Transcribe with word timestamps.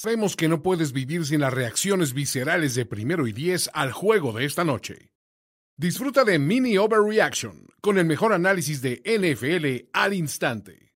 Sabemos 0.00 0.36
que 0.36 0.46
no 0.46 0.62
puedes 0.62 0.92
vivir 0.92 1.24
sin 1.24 1.40
las 1.40 1.52
reacciones 1.52 2.14
viscerales 2.14 2.76
de 2.76 2.86
primero 2.86 3.26
y 3.26 3.32
diez 3.32 3.68
al 3.74 3.90
juego 3.90 4.32
de 4.32 4.44
esta 4.44 4.62
noche. 4.62 5.10
Disfruta 5.76 6.22
de 6.22 6.38
Mini 6.38 6.78
Overreaction 6.78 7.66
con 7.80 7.98
el 7.98 8.04
mejor 8.04 8.32
análisis 8.32 8.80
de 8.80 9.02
NFL 9.04 9.90
al 9.92 10.14
instante. 10.14 10.92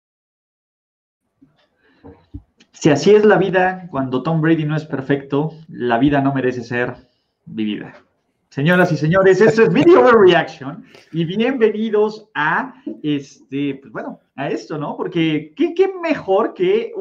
Si 2.72 2.90
así 2.90 3.14
es 3.14 3.24
la 3.24 3.38
vida, 3.38 3.86
cuando 3.88 4.24
Tom 4.24 4.40
Brady 4.40 4.64
no 4.64 4.74
es 4.74 4.84
perfecto, 4.84 5.52
la 5.68 5.98
vida 5.98 6.20
no 6.20 6.34
merece 6.34 6.64
ser 6.64 6.96
vivida. 7.46 7.94
Señoras 8.50 8.90
y 8.92 8.96
señores, 8.96 9.42
esto 9.42 9.62
es 9.62 9.70
Mini 9.70 9.94
Overreaction 9.94 10.82
y 11.12 11.26
bienvenidos 11.26 12.30
a 12.34 12.72
este, 13.02 13.74
pues 13.74 13.92
bueno, 13.92 14.20
a 14.36 14.48
esto, 14.48 14.78
¿no? 14.78 14.96
Porque 14.96 15.52
qué, 15.54 15.92
mejor 16.02 16.54
que 16.54 16.92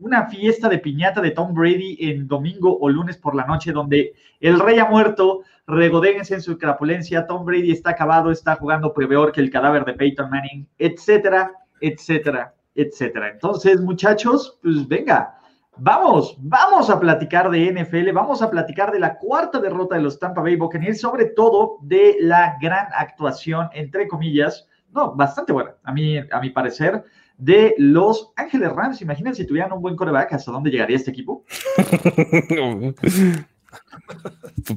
una 0.00 0.26
fiesta 0.26 0.68
de 0.68 0.78
piñata 0.78 1.20
de 1.20 1.30
Tom 1.30 1.54
Brady 1.54 1.98
en 2.00 2.26
domingo 2.26 2.76
o 2.80 2.88
lunes 2.88 3.16
por 3.16 3.36
la 3.36 3.46
noche, 3.46 3.70
donde 3.70 4.12
el 4.40 4.58
rey 4.58 4.80
ha 4.80 4.86
muerto, 4.86 5.42
regodéguense 5.68 6.34
en 6.34 6.42
su 6.42 6.58
crapulencia, 6.58 7.28
Tom 7.28 7.44
Brady 7.44 7.70
está 7.70 7.90
acabado, 7.90 8.32
está 8.32 8.56
jugando 8.56 8.92
peor 8.92 9.30
que 9.30 9.40
el 9.40 9.50
cadáver 9.50 9.84
de 9.84 9.92
Peyton 9.92 10.30
Manning, 10.30 10.66
etcétera, 10.78 11.52
etcétera, 11.80 12.52
etcétera. 12.74 13.30
Entonces, 13.30 13.80
muchachos, 13.80 14.58
pues 14.62 14.88
venga, 14.88 15.39
Vamos, 15.82 16.36
vamos 16.40 16.90
a 16.90 17.00
platicar 17.00 17.50
de 17.50 17.72
NFL, 17.72 18.12
vamos 18.12 18.42
a 18.42 18.50
platicar 18.50 18.92
de 18.92 19.00
la 19.00 19.16
cuarta 19.16 19.58
derrota 19.60 19.94
de 19.94 20.02
los 20.02 20.18
Tampa 20.18 20.42
Bay 20.42 20.56
Buccaneers, 20.56 21.00
sobre 21.00 21.24
todo 21.24 21.78
de 21.80 22.18
la 22.20 22.58
gran 22.60 22.88
actuación, 22.94 23.70
entre 23.72 24.06
comillas, 24.06 24.68
no, 24.92 25.14
bastante 25.14 25.54
buena, 25.54 25.76
a 25.82 25.90
mi, 25.92 26.18
a 26.18 26.40
mi 26.42 26.50
parecer, 26.50 27.02
de 27.38 27.74
los 27.78 28.30
Ángeles 28.36 28.72
Rams. 28.72 29.00
Imagínense 29.00 29.40
si 29.40 29.48
tuvieran 29.48 29.72
un 29.72 29.80
buen 29.80 29.96
coreback, 29.96 30.34
¿hasta 30.34 30.52
dónde 30.52 30.70
llegaría 30.70 30.96
este 30.96 31.12
equipo? 31.12 31.44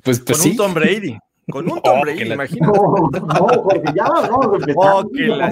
pues, 0.04 0.22
pues 0.22 0.40
Con 0.42 0.52
un 0.52 0.56
Tom 0.56 0.74
Brady. 0.74 1.18
Con 1.52 1.70
un 1.70 1.82
Tom 1.82 2.00
oh, 2.00 2.02
Brady, 2.02 2.32
imagino. 2.32 2.72
No, 2.72 3.10
no, 3.12 3.64
porque 3.64 3.92
ya 3.94 4.06
vamos 4.06 4.46
a 4.46 4.56
empezar 4.56 4.76
oh, 4.78 5.04
la... 5.36 5.52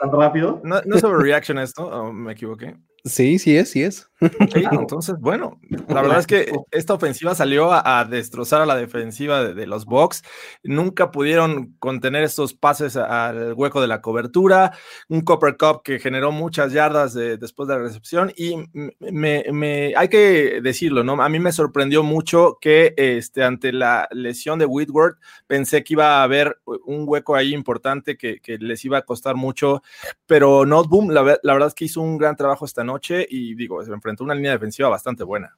tan 0.00 0.10
rápido. 0.10 0.60
No, 0.64 0.80
no 0.84 0.96
es 0.96 1.04
overreaction 1.04 1.58
esto, 1.58 2.12
me 2.12 2.32
equivoqué. 2.32 2.74
Sí, 3.06 3.38
sí 3.38 3.54
es, 3.54 3.70
sí 3.70 3.82
es. 3.82 4.08
entonces, 4.72 5.16
bueno, 5.18 5.60
la 5.88 6.00
verdad 6.00 6.20
es 6.20 6.26
que 6.26 6.50
esta 6.70 6.94
ofensiva 6.94 7.34
salió 7.34 7.70
a, 7.70 8.06
destrozar 8.06 8.62
a 8.62 8.66
la 8.66 8.76
defensiva 8.76 9.44
de, 9.44 9.66
los 9.66 9.84
Bucks. 9.84 10.22
Nunca 10.62 11.10
pudieron 11.10 11.74
contener 11.78 12.24
estos 12.24 12.54
pases 12.54 12.96
al 12.96 13.52
hueco 13.52 13.82
de 13.82 13.88
la 13.88 14.00
cobertura. 14.00 14.72
Un 15.10 15.20
Copper 15.20 15.58
Cup 15.58 15.82
que 15.82 15.98
generó 15.98 16.32
muchas 16.32 16.72
yardas 16.72 17.12
después 17.12 17.68
de 17.68 17.74
la 17.74 17.82
recepción. 17.82 18.32
Y 18.36 18.56
me, 19.00 19.92
hay 19.94 20.08
que 20.08 20.60
decirlo, 20.62 21.04
¿no? 21.04 21.22
A 21.22 21.28
mí 21.28 21.38
me 21.38 21.52
sorprendió 21.52 22.02
mucho 22.02 22.56
que 22.58 22.94
este, 22.96 23.42
ante 23.42 23.72
la 23.72 24.08
lesión 24.12 24.58
de 24.58 24.64
Whitworth 24.64 25.18
pensé 25.46 25.84
que 25.84 25.92
iba 25.92 26.20
a 26.20 26.22
haber 26.22 26.58
un 26.86 27.04
hueco 27.06 27.34
ahí 27.34 27.52
importante 27.52 28.16
que, 28.16 28.40
les 28.60 28.84
iba 28.84 28.96
a 28.96 29.02
costar 29.02 29.34
mucho. 29.34 29.82
Pero 30.26 30.64
no, 30.64 30.84
boom, 30.84 31.10
la, 31.10 31.38
la 31.42 31.52
verdad 31.52 31.68
es 31.68 31.74
que 31.74 31.84
hizo 31.84 32.00
un 32.00 32.16
gran 32.16 32.36
trabajo 32.36 32.64
esta 32.64 32.82
noche 32.82 32.93
y 33.28 33.54
digo, 33.54 33.82
se 33.84 33.92
enfrentó 33.92 34.24
a 34.24 34.26
una 34.26 34.34
línea 34.34 34.52
defensiva 34.52 34.88
bastante 34.88 35.24
buena. 35.24 35.56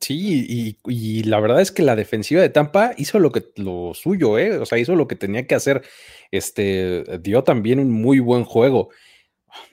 Sí, 0.00 0.76
y, 0.84 1.22
la 1.24 1.40
verdad 1.40 1.60
es 1.60 1.72
que 1.72 1.82
la 1.82 1.96
defensiva 1.96 2.40
de 2.40 2.48
Tampa 2.48 2.92
hizo 2.96 3.18
lo 3.18 3.32
que 3.32 3.46
lo 3.56 3.92
suyo, 3.94 4.38
¿eh? 4.38 4.58
O 4.58 4.66
sea, 4.66 4.78
hizo 4.78 4.94
lo 4.94 5.08
que 5.08 5.16
tenía 5.16 5.46
que 5.46 5.54
hacer. 5.54 5.82
Este 6.30 7.04
dio 7.20 7.42
también 7.44 7.80
un 7.80 7.90
muy 7.90 8.20
buen 8.20 8.44
juego. 8.44 8.90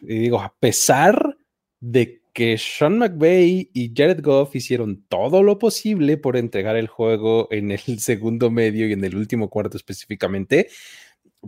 Y 0.02 0.20
digo, 0.20 0.42
a 0.42 0.54
pesar 0.60 1.38
de 1.80 2.22
que 2.34 2.58
Sean 2.58 2.98
McVay 2.98 3.70
y 3.74 3.94
Jared 3.96 4.22
Goff 4.22 4.56
hicieron 4.56 5.06
todo 5.08 5.44
lo 5.44 5.58
posible 5.60 6.18
por 6.18 6.38
entregar 6.38 6.76
el 6.76 6.88
juego 6.88 7.48
en 7.52 7.72
el 7.72 7.80
segundo 8.00 8.50
medio 8.52 8.88
y 8.88 8.94
en 8.94 9.04
el 9.04 9.16
último 9.16 9.50
cuarto 9.50 9.78
específicamente, 9.78 10.70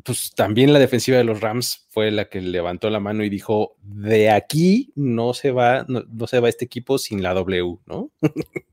pues 0.03 0.33
también 0.35 0.73
la 0.73 0.79
defensiva 0.79 1.17
de 1.17 1.23
los 1.23 1.41
Rams 1.41 1.87
fue 1.89 2.11
la 2.11 2.25
que 2.25 2.41
levantó 2.41 2.89
la 2.89 2.99
mano 2.99 3.23
y 3.23 3.29
dijo, 3.29 3.75
de 3.81 4.31
aquí 4.31 4.91
no 4.95 5.33
se 5.33 5.51
va, 5.51 5.85
no, 5.87 6.27
se 6.27 6.39
va 6.39 6.49
este 6.49 6.65
equipo 6.65 6.97
sin 6.97 7.23
la 7.23 7.33
W, 7.33 7.79
¿no? 7.85 8.11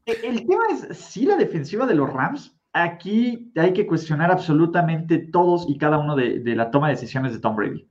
El 0.06 0.46
tema 0.46 0.64
es, 0.72 0.96
sí, 0.96 1.24
la 1.24 1.36
defensiva 1.36 1.86
de 1.86 1.94
los 1.94 2.12
Rams, 2.12 2.56
aquí 2.72 3.52
hay 3.56 3.72
que 3.72 3.86
cuestionar 3.86 4.30
absolutamente 4.30 5.18
todos 5.18 5.66
y 5.68 5.78
cada 5.78 5.98
uno 5.98 6.16
de, 6.16 6.42
la 6.54 6.70
toma 6.70 6.88
de 6.88 6.94
decisiones 6.94 7.32
de 7.32 7.38
Tom 7.38 7.56
Brady. 7.56 7.88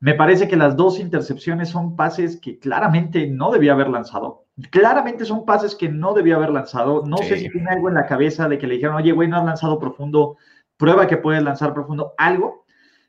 Me 0.00 0.14
parece 0.14 0.48
que 0.48 0.56
las 0.56 0.76
dos 0.76 1.00
intercepciones 1.00 1.70
son 1.70 1.96
pases 1.96 2.38
que 2.38 2.58
claramente 2.58 3.26
no 3.26 3.50
debía 3.50 3.72
haber 3.72 3.88
lanzado. 3.88 4.44
Claramente 4.70 5.24
son 5.24 5.46
pases 5.46 5.74
que 5.74 5.88
no 5.88 6.12
debía 6.12 6.36
haber 6.36 6.50
lanzado. 6.50 7.04
No 7.06 7.16
sé 7.18 7.38
si 7.38 7.48
tiene 7.48 7.70
algo 7.70 7.88
en 7.88 7.94
la 7.94 8.06
cabeza 8.06 8.48
de 8.48 8.58
que 8.58 8.66
le 8.66 8.74
dijeron, 8.74 8.96
oye, 8.96 9.12
güey, 9.12 9.28
no 9.28 9.38
has 9.38 9.44
lanzado 9.44 9.78
profundo, 9.78 10.36
prueba 10.76 11.06
que 11.06 11.16
puedes 11.16 11.42
lanzar 11.42 11.72
profundo, 11.72 12.12
algo 12.18 12.63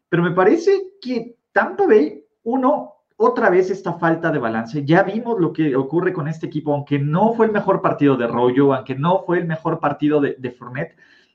pero 0.09 0.23
me 0.23 0.31
parece 0.31 0.71
que 1.01 1.35
Tampa 1.51 1.85
Bay, 1.87 2.23
uno, 2.43 2.95
otra 3.17 3.49
vez 3.49 3.69
esta 3.69 3.93
falta 3.93 4.31
de 4.31 4.39
balance. 4.39 4.83
Ya 4.85 5.03
vimos 5.03 5.39
lo 5.39 5.53
que 5.53 5.75
ocurre 5.75 6.13
con 6.13 6.27
este 6.27 6.47
equipo, 6.47 6.73
aunque 6.73 6.99
no 6.99 7.33
fue 7.33 7.45
el 7.45 7.51
mejor 7.51 7.81
partido 7.81 8.17
de 8.17 8.27
Rollo, 8.27 8.73
aunque 8.73 8.95
no 8.95 9.23
fue 9.25 9.39
el 9.39 9.45
mejor 9.45 9.79
partido 9.79 10.19
de, 10.19 10.35
de. 10.37 10.55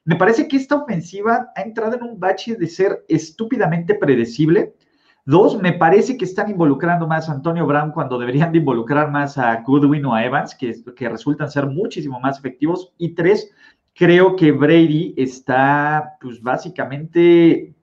Me 0.05 0.17
parece 0.17 0.49
que 0.49 0.57
esta 0.57 0.77
ofensiva 0.77 1.53
ha 1.55 1.63
entrado 1.63 1.97
en 1.97 2.03
un 2.03 2.21
bache 2.21 2.57
de 2.57 2.67
ser 2.67 3.05
estúpidamente 3.09 3.95
predecible. 3.95 4.75
Dos, 5.27 5.61
me 5.61 5.75
parece 5.75 6.17
que 6.17 6.25
están 6.25 6.51
involucrando 6.51 7.07
más 7.07 7.29
a 7.29 7.33
Antonio 7.33 7.67
Brown 7.67 7.93
cuando 7.93 8.19
deberían 8.19 8.53
de 8.53 8.59
involucrar 8.59 9.11
más 9.11 9.37
a 9.39 9.63
Goodwin 9.63 10.05
o 10.07 10.15
a 10.15 10.25
Evans, 10.25 10.55
que, 10.55 10.75
que 10.97 11.09
resultan 11.09 11.51
ser 11.51 11.67
muchísimo 11.67 12.19
más 12.21 12.39
efectivos. 12.39 12.93
Y 12.99 13.15
tres, 13.15 13.51
creo 13.95 14.35
que 14.37 14.53
Brady 14.53 15.15
está, 15.17 16.17
pues 16.21 16.43
básicamente 16.43 17.75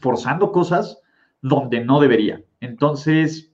forzando 0.00 0.52
cosas 0.52 0.98
donde 1.40 1.84
no 1.84 2.00
debería. 2.00 2.42
Entonces, 2.60 3.52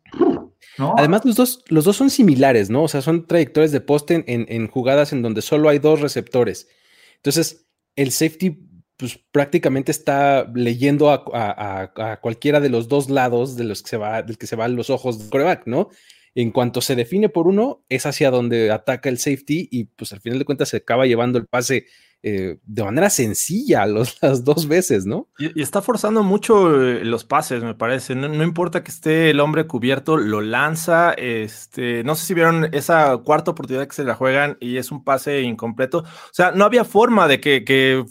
¿no? 0.79 0.95
Además, 0.97 1.25
los 1.25 1.37
dos, 1.37 1.65
los 1.69 1.85
dos 1.85 1.97
son 1.97 2.11
similares, 2.11 2.71
¿no? 2.71 2.85
O 2.85 2.89
sea, 2.89 3.03
son 3.03 3.27
trayectorias 3.27 3.73
de 3.73 3.81
poste 3.81 4.25
en, 4.27 4.69
jugadas 4.69 5.13
en 5.13 5.23
donde 5.23 5.43
solo 5.43 5.69
hay 5.69 5.79
dos 5.79 6.01
receptores. 6.01 6.69
Entonces, 7.17 7.67
el 7.97 8.11
safety, 8.11 8.59
pues 8.97 9.19
prácticamente 9.31 9.93
está 9.93 10.51
leyendo 10.55 11.11
a, 11.11 12.19
cualquiera 12.21 12.61
de 12.61 12.71
los 12.71 12.89
dos 12.89 13.11
lados 13.11 13.57
de 13.57 13.65
los 13.65 13.83
que 13.83 13.91
se 13.91 13.97
va, 13.97 14.23
del 14.23 14.39
que 14.39 14.47
se 14.47 14.57
van 14.57 14.77
los 14.77 14.91
ojos 14.91 15.19
del 15.19 15.31
coreback, 15.31 15.67
¿no? 15.67 15.91
En 16.35 16.51
cuanto 16.51 16.81
se 16.81 16.97
define 16.97 17.29
por 17.29 17.47
uno, 17.47 17.85
es 17.91 18.07
hacia 18.07 18.31
donde 18.31 18.71
ataca 18.71 19.11
el 19.11 19.19
safety 19.19 19.69
y 19.71 19.85
pues 19.85 20.13
al 20.13 20.21
final 20.21 20.39
de 20.39 20.47
cuentas 20.47 20.71
se 20.71 20.79
acaba 20.79 21.05
llevando 21.05 21.39
el 21.39 21.47
pase 21.47 21.87
eh, 22.25 22.59
de 22.65 22.85
manera 22.85 23.11
sencilla 23.11 23.85
las 24.23 24.45
dos 24.45 24.69
veces, 24.69 25.07
¿no? 25.07 25.29
Y, 25.39 25.61
está 25.61 25.83
forzando 25.83 26.23
mucho 26.23 26.83
eh, 26.83 27.05
los 27.05 27.25
pases, 27.25 27.65
me 27.65 27.75
parece. 27.75 28.15
No, 28.15 28.45
importa 28.45 28.85
que 28.85 28.91
esté 28.91 29.31
el 29.31 29.41
hombre 29.41 29.67
cubierto, 29.67 30.17
lo 30.17 30.41
lanza. 30.41 31.13
Este, 31.13 32.05
no 32.05 32.15
sé 32.15 32.27
si 32.27 32.35
vieron 32.35 32.69
esa 32.73 33.17
cuarta 33.19 33.51
oportunidad 33.51 33.87
que 33.87 33.95
se 33.95 34.05
la 34.05 34.15
juegan 34.15 34.57
y 34.61 34.77
es 34.77 34.93
un 34.93 35.03
pase 35.03 35.43
incompleto. 35.43 35.99
O 35.99 36.33
sea, 36.33 36.53
no 36.53 36.65
había 36.65 36.85
forma 36.85 37.27
de 37.27 37.41
que, 37.41 37.65
que 37.65 38.05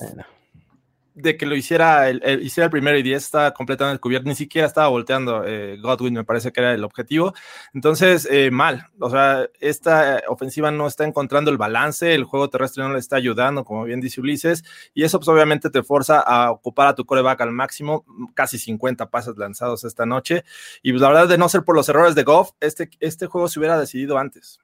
de 1.21 1.37
que 1.37 1.45
lo 1.45 1.55
hiciera 1.55 2.09
el, 2.09 2.21
hiciera 2.43 2.65
el 2.65 2.71
primero 2.71 2.97
y 2.97 3.03
10 3.03 3.23
está 3.23 3.53
completamente 3.53 3.95
descubierto, 3.95 4.27
ni 4.27 4.35
siquiera 4.35 4.67
estaba 4.67 4.87
volteando 4.87 5.43
eh, 5.45 5.77
Godwin, 5.81 6.13
me 6.13 6.23
parece 6.23 6.51
que 6.51 6.61
era 6.61 6.73
el 6.73 6.83
objetivo. 6.83 7.33
Entonces, 7.73 8.27
eh, 8.29 8.51
mal, 8.51 8.87
o 8.99 9.09
sea, 9.09 9.47
esta 9.59 10.23
ofensiva 10.27 10.71
no 10.71 10.87
está 10.87 11.05
encontrando 11.05 11.51
el 11.51 11.57
balance, 11.57 12.13
el 12.13 12.23
juego 12.23 12.49
terrestre 12.49 12.83
no 12.83 12.93
le 12.93 12.99
está 12.99 13.15
ayudando, 13.15 13.63
como 13.63 13.83
bien 13.83 14.01
dice 14.01 14.21
Ulises, 14.21 14.63
y 14.93 15.03
eso 15.03 15.19
pues 15.19 15.27
obviamente 15.27 15.69
te 15.69 15.83
forza 15.83 16.19
a 16.19 16.51
ocupar 16.51 16.87
a 16.87 16.95
tu 16.95 17.05
coreback 17.05 17.41
al 17.41 17.51
máximo, 17.51 18.05
casi 18.33 18.57
50 18.57 19.09
pases 19.09 19.37
lanzados 19.37 19.83
esta 19.83 20.05
noche, 20.05 20.43
y 20.81 20.91
pues 20.91 21.01
la 21.01 21.09
verdad 21.09 21.27
de 21.27 21.37
no 21.37 21.49
ser 21.49 21.63
por 21.63 21.75
los 21.75 21.87
errores 21.89 22.15
de 22.15 22.23
Goff, 22.23 22.51
este, 22.59 22.89
este 22.99 23.27
juego 23.27 23.47
se 23.47 23.59
hubiera 23.59 23.79
decidido 23.79 24.17
antes. 24.17 24.59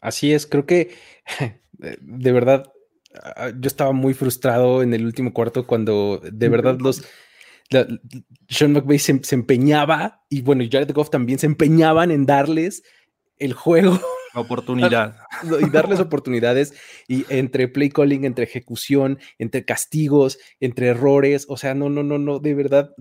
Así 0.00 0.32
es, 0.32 0.46
creo 0.46 0.66
que 0.66 0.96
de 1.72 2.32
verdad 2.32 2.72
yo 3.58 3.66
estaba 3.66 3.92
muy 3.92 4.14
frustrado 4.14 4.82
en 4.82 4.94
el 4.94 5.04
último 5.04 5.32
cuarto 5.32 5.66
cuando 5.66 6.20
de 6.22 6.48
verdad 6.48 6.78
los 6.80 7.02
Sean 8.48 8.72
McVay 8.72 8.98
se, 8.98 9.20
empeñaba 9.32 10.24
y 10.28 10.42
bueno, 10.42 10.64
Jared 10.70 10.92
Goff 10.92 11.10
también 11.10 11.38
se 11.38 11.46
empeñaban 11.46 12.10
en 12.10 12.26
darles 12.26 12.82
el 13.38 13.52
juego. 13.52 13.98
Oportunidad. 14.34 15.16
y 15.60 15.70
darles 15.70 15.98
oportunidades 15.98 16.74
y 17.08 17.24
entre 17.28 17.68
play 17.68 17.88
calling, 17.88 18.24
entre 18.24 18.44
ejecución, 18.44 19.18
entre 19.38 19.64
castigos, 19.64 20.38
entre 20.60 20.88
errores. 20.88 21.46
O 21.48 21.56
sea, 21.56 21.74
no, 21.74 21.88
no, 21.88 22.02
no, 22.02 22.18
no, 22.18 22.38
de 22.38 22.54
verdad 22.54 22.94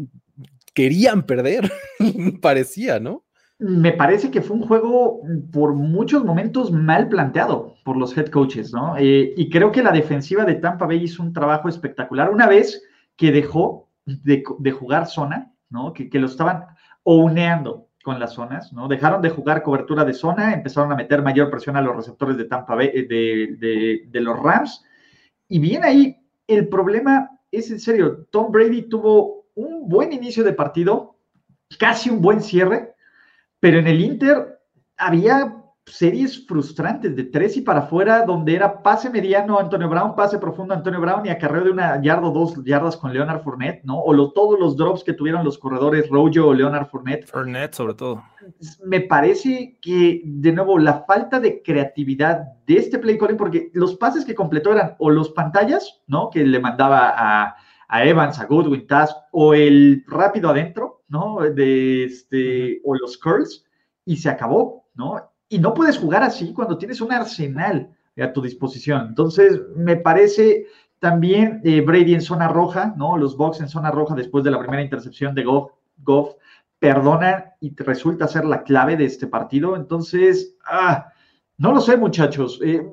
querían 0.74 1.26
perder, 1.26 1.72
parecía, 2.42 3.00
¿no? 3.00 3.26
Me 3.58 3.94
parece 3.94 4.32
que 4.32 4.42
fue 4.42 4.58
un 4.58 4.64
juego 4.64 5.22
por 5.52 5.74
muchos 5.74 6.26
momentos 6.26 6.72
mal 6.72 7.08
planteado 7.08 7.76
por 7.84 7.96
los 7.96 8.18
head 8.18 8.28
coaches, 8.28 8.74
¿no? 8.74 8.98
Eh, 8.98 9.34
y 9.38 9.50
creo 9.50 9.72
que 9.72 9.84
la 9.84 9.92
defensiva 9.92 10.44
de 10.44 10.56
Tampa 10.56 10.86
Bay 10.86 11.04
hizo 11.04 11.24
un 11.24 11.32
trabajo 11.32 11.70
espectacular. 11.70 12.30
Una 12.30 12.48
vez 12.48 12.84
que 13.16 13.32
dejó 13.32 13.90
de, 14.06 14.44
jugar 14.72 15.08
zona, 15.08 15.54
¿no? 15.70 15.94
Que, 15.94 16.10
lo 16.20 16.28
estaban 16.28 16.66
owneando, 17.04 17.88
con 18.04 18.20
las 18.20 18.34
zonas, 18.34 18.72
¿no? 18.74 18.88
Dejaron 18.88 19.22
de 19.22 19.30
jugar 19.30 19.64
cobertura 19.64 20.06
de 20.06 20.14
zona, 20.14 20.54
empezaron 20.54 20.92
a 20.92 20.96
meter 20.96 21.24
mayor 21.24 21.50
presión 21.50 21.78
a 21.78 21.82
los 21.82 21.96
receptores 21.96 22.38
de 22.38 22.46
Tampa 22.46 22.76
Bay, 22.76 22.92
de, 22.92 23.56
de, 23.58 24.04
de 24.08 24.22
los 24.22 24.38
Rams. 24.38 24.84
Y 25.48 25.60
bien 25.60 25.84
ahí, 25.84 26.18
el 26.48 26.68
problema 26.68 27.32
es 27.52 27.72
en 27.72 27.80
serio, 27.80 28.28
Tom 28.32 28.52
Brady 28.52 28.84
tuvo 28.84 29.46
un 29.56 29.88
buen 29.88 30.12
inicio 30.12 30.44
de 30.44 30.54
partido, 30.54 31.18
casi 31.80 32.10
un 32.10 32.22
buen 32.22 32.42
cierre, 32.42 32.95
pero 33.66 33.80
en 33.80 33.88
el 33.88 34.00
Inter 34.00 34.60
había 34.96 35.56
series 35.88 36.46
frustrantes 36.46 37.16
de 37.16 37.24
tres 37.24 37.58
y 37.58 37.62
para 37.62 37.80
afuera, 37.80 38.24
donde 38.24 38.54
era 38.54 38.84
pase 38.84 39.10
mediano 39.10 39.58
Antonio 39.58 39.90
Brown, 39.90 40.16
pase 40.16 40.38
profundo 40.38 40.76
Antonio 40.76 41.02
Brown 41.02 41.26
y 41.26 41.30
acarreo 41.30 41.64
de 41.64 41.72
una 41.72 42.00
yarda 42.00 42.28
o 42.28 42.32
dos 42.32 42.64
yardas 42.64 42.96
con 42.96 43.12
Leonard 43.12 43.42
Fournette, 43.42 43.84
¿no? 43.84 44.00
O 44.00 44.32
todos 44.34 44.60
los 44.60 44.78
drops 44.78 45.04
que 45.04 45.14
tuvieron 45.14 45.44
los 45.44 45.58
corredores 45.58 46.08
Rojo 46.10 46.46
o 46.46 46.54
Leonard 46.54 46.86
Fournette. 46.90 47.26
Fournette, 47.26 47.74
sobre 47.74 47.96
todo. 47.96 48.24
Me 48.84 49.02
parece 49.02 49.80
que, 49.82 50.22
de 50.24 50.52
nuevo, 50.52 50.78
la 50.78 51.04
falta 51.08 51.40
de 51.40 51.64
creatividad 51.64 52.44
de 52.68 52.78
este 52.78 53.00
play 53.00 53.18
calling, 53.18 53.36
porque 53.36 53.72
los 53.74 53.96
pases 53.96 54.26
que 54.26 54.36
completó 54.36 54.74
eran 54.74 54.96
o 55.00 55.10
los 55.10 55.32
pantallas, 55.32 56.04
¿no? 56.06 56.30
Que 56.30 56.46
le 56.46 56.60
mandaba 56.60 57.16
a, 57.18 57.56
Evans, 58.04 58.40
a 58.40 58.46
Goodwin, 58.46 58.86
Task, 58.86 59.16
o 59.32 59.56
el 59.56 60.04
rápido 60.06 60.52
adentro, 60.52 60.95
¿no? 61.16 61.40
De 61.40 62.06
este, 62.06 62.82
o 62.84 62.96
los 62.96 63.18
curls, 63.18 63.66
y 64.06 64.18
se 64.18 64.30
acabó, 64.30 64.86
¿no? 64.96 65.32
y 65.50 65.60
no 65.60 65.74
puedes 65.74 65.98
jugar 65.98 66.24
así 66.24 66.54
cuando 66.54 66.78
tienes 66.78 67.02
un 67.02 67.12
arsenal 67.12 67.90
a 68.18 68.34
tu 68.34 68.42
disposición. 68.42 69.08
Entonces, 69.10 69.62
me 69.76 69.98
parece 69.98 70.68
también 71.00 71.62
eh, 71.64 71.82
Brady 71.82 72.16
en 72.16 72.22
zona 72.22 72.48
roja, 72.48 72.94
¿no? 72.98 73.18
Los 73.18 73.38
Bucks 73.38 73.60
en 73.60 73.70
zona 73.70 73.92
roja 73.92 74.16
después 74.16 74.44
de 74.44 74.52
la 74.52 74.60
primera 74.60 74.82
intercepción 74.82 75.36
de 75.36 75.44
Goff, 75.44 75.72
Goff 75.98 76.36
perdonan 76.80 77.46
y 77.60 77.76
resulta 77.76 78.28
ser 78.28 78.46
la 78.46 78.64
clave 78.64 78.98
de 78.98 79.06
este 79.06 79.28
partido. 79.28 79.76
Entonces, 79.76 80.56
ah, 80.66 81.10
no 81.58 81.74
lo 81.74 81.82
sé, 81.82 81.98
muchachos. 81.98 82.60
Eh, 82.64 82.86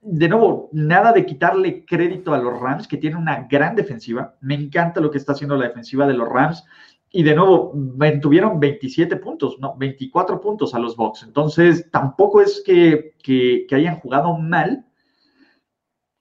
de 0.00 0.28
nuevo, 0.28 0.68
nada 0.72 1.12
de 1.12 1.26
quitarle 1.26 1.84
crédito 1.84 2.32
a 2.32 2.38
los 2.38 2.58
Rams, 2.58 2.86
que 2.86 2.96
tienen 2.96 3.18
una 3.18 3.46
gran 3.50 3.74
defensiva. 3.74 4.36
Me 4.40 4.54
encanta 4.54 5.00
lo 5.00 5.10
que 5.10 5.18
está 5.18 5.32
haciendo 5.32 5.56
la 5.56 5.68
defensiva 5.68 6.06
de 6.06 6.14
los 6.14 6.28
Rams 6.28 6.64
y 7.10 7.22
de 7.22 7.34
nuevo 7.34 7.72
tuvieron 8.20 8.60
27 8.60 9.16
puntos, 9.16 9.58
no, 9.58 9.76
24 9.76 10.40
puntos 10.40 10.74
a 10.74 10.78
los 10.78 10.96
Bucks. 10.96 11.22
Entonces, 11.22 11.90
tampoco 11.90 12.40
es 12.40 12.62
que, 12.64 13.14
hayan 13.70 14.00
jugado 14.00 14.36
mal, 14.36 14.84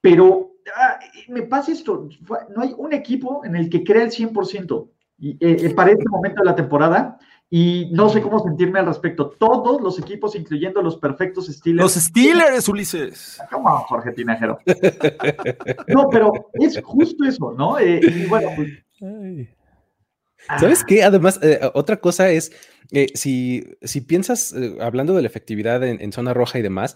pero 0.02 0.54
ah, 0.76 1.00
me 1.28 1.44
pasa 1.44 1.72
esto, 1.72 2.08
no 2.56 2.62
hay 2.62 2.74
un 2.78 2.94
equipo 2.94 3.44
en 3.44 3.56
el 3.56 3.70
que 3.70 3.84
crea 3.84 4.04
el 4.04 4.12
100% 4.12 4.90
y, 5.20 5.32
eh, 5.32 5.38
eh, 5.42 5.74
para 5.74 5.92
este 5.92 6.06
momento 6.10 6.42
de 6.42 6.46
la 6.46 6.56
temporada 6.56 7.18
y 7.50 7.90
no 7.94 8.10
sé 8.10 8.22
cómo 8.22 8.40
sentirme 8.40 8.80
al 8.80 8.86
respecto. 8.88 9.30
Todos 9.30 9.82
los 9.82 9.98
equipos, 10.00 10.36
incluyendo 10.36 10.82
los 10.82 10.98
perfectos 10.98 11.48
Steelers. 11.48 11.84
Los 11.84 12.04
Steelers, 12.04 12.68
Ulises. 12.68 13.42
¿Cómo, 13.52 13.70
Jorge 13.80 14.12
Tinajero? 14.12 14.60
No, 15.88 16.10
pero 16.10 16.32
es 16.54 16.80
justo 16.84 17.24
eso, 17.24 17.54
¿no? 17.58 17.80
Eh, 17.80 18.02
y 18.04 18.26
bueno, 18.28 18.50
pues, 18.56 19.48
¿Sabes 20.60 20.84
qué? 20.84 21.04
Además, 21.04 21.40
eh, 21.42 21.60
otra 21.74 21.98
cosa 21.98 22.32
es, 22.32 22.52
eh, 22.92 23.08
si, 23.14 23.64
si 23.82 24.02
piensas, 24.02 24.54
eh, 24.54 24.78
hablando 24.80 25.14
de 25.14 25.22
la 25.22 25.28
efectividad 25.28 25.84
en, 25.84 26.12
zona 26.12 26.34
roja 26.34 26.60
y 26.60 26.62
demás, 26.62 26.96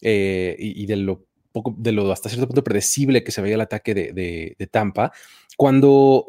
y, 0.00 0.86
de 0.86 0.96
lo 0.96 1.26
poco, 1.52 1.74
de 1.78 1.92
lo 1.92 2.10
hasta 2.10 2.28
cierto 2.28 2.48
punto 2.48 2.64
predecible 2.64 3.22
que 3.22 3.30
se 3.32 3.40
veía 3.40 3.54
el 3.54 3.60
ataque 3.60 3.94
de, 3.94 4.68
Tampa, 4.70 5.12
cuando 5.56 6.26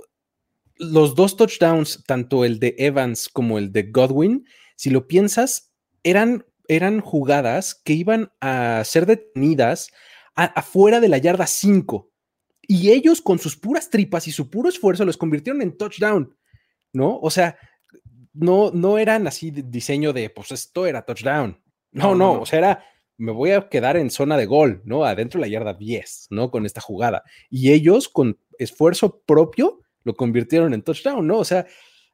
los 0.78 1.16
dos 1.16 1.38
touchdowns, 1.38 2.04
tanto 2.06 2.46
el 2.46 2.60
de 2.60 2.76
Evans 2.78 3.30
como 3.30 3.58
el 3.58 3.72
de 3.72 3.84
Godwin, 3.84 4.48
si 4.76 4.90
lo 4.90 5.08
piensas, 5.08 5.72
eran, 6.04 6.46
eran 6.68 7.00
jugadas 7.00 7.76
que 7.76 7.94
iban 7.94 8.32
a 8.42 8.84
ser 8.86 9.06
detenidas 9.06 9.92
afuera 10.36 11.00
de 11.00 11.10
la 11.10 11.20
yarda 11.20 11.48
5. 11.48 12.10
Y 12.66 12.92
ellos 12.92 13.22
con 13.22 13.40
sus 13.40 13.58
puras 13.58 13.90
tripas 13.90 14.28
y 14.28 14.32
su 14.32 14.50
puro 14.50 14.70
esfuerzo 14.70 15.06
los 15.06 15.18
convirtieron 15.18 15.62
en 15.62 15.78
touchdown. 15.78 16.36
¿No? 16.94 17.20
O 17.20 17.30
sea, 17.30 17.58
no, 18.34 18.72
no 18.72 18.98
eran 18.98 19.28
así 19.28 19.52
de 19.52 19.64
diseño 19.64 20.14
de, 20.14 20.30
pues 20.30 20.52
esto 20.52 20.86
era 20.86 21.06
touchdown. 21.06 21.60
No, 21.92 22.16
no, 22.16 22.42
o 22.42 22.46
sea, 22.46 22.60
era, 22.60 22.86
me 23.18 23.32
voy 23.32 23.52
a 23.52 23.70
quedar 23.70 23.98
en 23.98 24.10
zona 24.10 24.38
de 24.38 24.46
gol, 24.46 24.82
¿no? 24.86 25.06
Adentro 25.06 25.40
de 25.40 25.48
la 25.48 25.52
yarda 25.52 25.74
10, 25.74 26.28
¿no? 26.32 26.50
Con 26.50 26.66
esta 26.66 26.82
jugada. 26.82 27.24
Y 27.50 27.72
ellos, 27.72 28.10
con 28.10 28.40
esfuerzo 28.58 29.22
propio, 29.26 29.82
lo 30.04 30.16
convirtieron 30.16 30.74
en 30.74 30.82
touchdown, 30.82 31.26
¿no? 31.26 31.38
O 31.38 31.46
sea, 31.46 31.68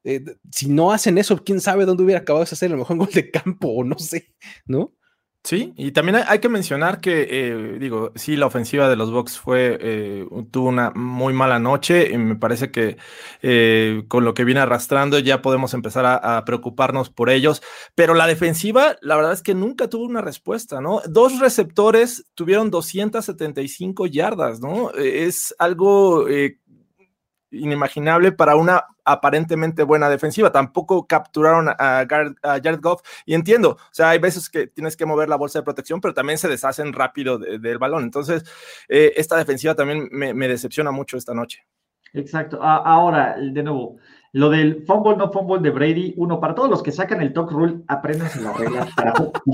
eh, 0.04 0.22
si 0.52 0.68
no 0.68 0.92
hacen 0.92 1.18
eso, 1.18 1.44
quién 1.44 1.62
sabe 1.62 1.86
dónde 1.86 2.04
hubiera 2.04 2.22
acabado 2.22 2.46
de 2.46 2.52
hacer 2.52 2.72
el 2.72 2.78
mejor 2.78 2.98
gol 2.98 3.10
de 3.14 3.32
campo, 3.32 3.70
o 3.70 3.84
no 3.84 3.98
sé, 3.98 4.34
¿no? 4.66 4.94
Sí, 5.42 5.74
y 5.78 5.94
también 5.94 6.18
hay, 6.28 6.40
que 6.40 6.50
mencionar 6.50 7.00
que, 7.00 7.28
eh, 7.30 7.80
digo, 7.80 8.12
sí, 8.16 8.36
la 8.36 8.46
ofensiva 8.46 8.90
de 8.90 8.98
los 8.98 9.10
Bucks 9.10 9.40
fue, 9.40 9.78
eh, 9.82 10.26
tuvo 10.52 10.68
una 10.68 10.92
muy 10.92 11.34
mala 11.34 11.60
noche 11.60 12.12
y 12.12 12.18
me 12.18 12.36
parece 12.36 12.72
que 12.72 12.98
eh, 13.42 14.04
con 14.10 14.26
lo 14.26 14.34
que 14.34 14.44
viene 14.44 14.60
arrastrando 14.60 15.18
ya 15.18 15.42
podemos 15.42 15.74
empezar 15.74 16.06
a, 16.06 16.44
preocuparnos 16.44 17.10
por 17.10 17.30
ellos, 17.30 17.64
pero 17.96 18.14
la 18.16 18.28
defensiva, 18.28 18.98
la 19.02 19.16
verdad 19.16 19.32
es 19.32 19.42
que 19.42 19.56
nunca 19.56 19.88
tuvo 19.88 20.04
una 20.04 20.22
respuesta, 20.22 20.82
¿no? 20.82 21.02
Dos 21.08 21.40
receptores 21.40 22.26
tuvieron 22.36 22.70
275 22.70 24.08
yardas, 24.08 24.60
¿no? 24.60 24.92
Es 24.92 25.56
algo 25.58 26.28
inimaginable 27.52 28.32
para 28.32 28.56
una 28.56 28.86
aparentemente 29.06 29.84
buena 29.84 30.10
defensiva. 30.10 30.52
Tampoco 30.52 31.08
capturaron 31.08 31.70
a, 31.70 32.06
Jared 32.08 32.82
Goff 32.82 33.02
y 33.26 33.34
entiendo, 33.34 33.72
o 33.72 33.92
sea, 33.92 34.10
hay 34.10 34.20
veces 34.20 34.50
que 34.50 34.68
tienes 34.68 34.96
que 34.96 35.06
mover 35.06 35.30
la 35.30 35.36
bolsa 35.36 35.60
de 35.60 35.64
protección, 35.64 36.02
pero 36.02 36.14
también 36.14 36.38
se 36.38 36.48
deshacen 36.48 36.94
rápido 36.94 37.38
del 37.38 37.78
balón. 37.78 38.04
Entonces, 38.04 38.44
eh, 38.88 39.14
esta 39.16 39.38
defensiva 39.38 39.76
también 39.76 40.10
me, 40.12 40.48
decepciona 40.48 40.92
mucho 40.92 41.18
esta 41.18 41.34
noche. 41.34 41.66
Exacto. 42.14 42.60
ahora, 42.62 43.36
de 43.40 43.62
nuevo, 43.64 43.98
lo 44.32 44.50
del 44.50 44.84
fumble, 44.86 45.18
no 45.18 45.32
fumble 45.32 45.60
de 45.60 45.72
Brady, 45.72 46.14
uno, 46.18 46.40
para 46.40 46.54
todos 46.54 46.70
los 46.70 46.84
que 46.84 46.92
sacan 46.92 47.22
el 47.22 47.34
talk 47.34 47.52
rule, 47.52 47.82
apréndanse 47.88 48.42
la 48.42 48.54
regla, 48.54 48.88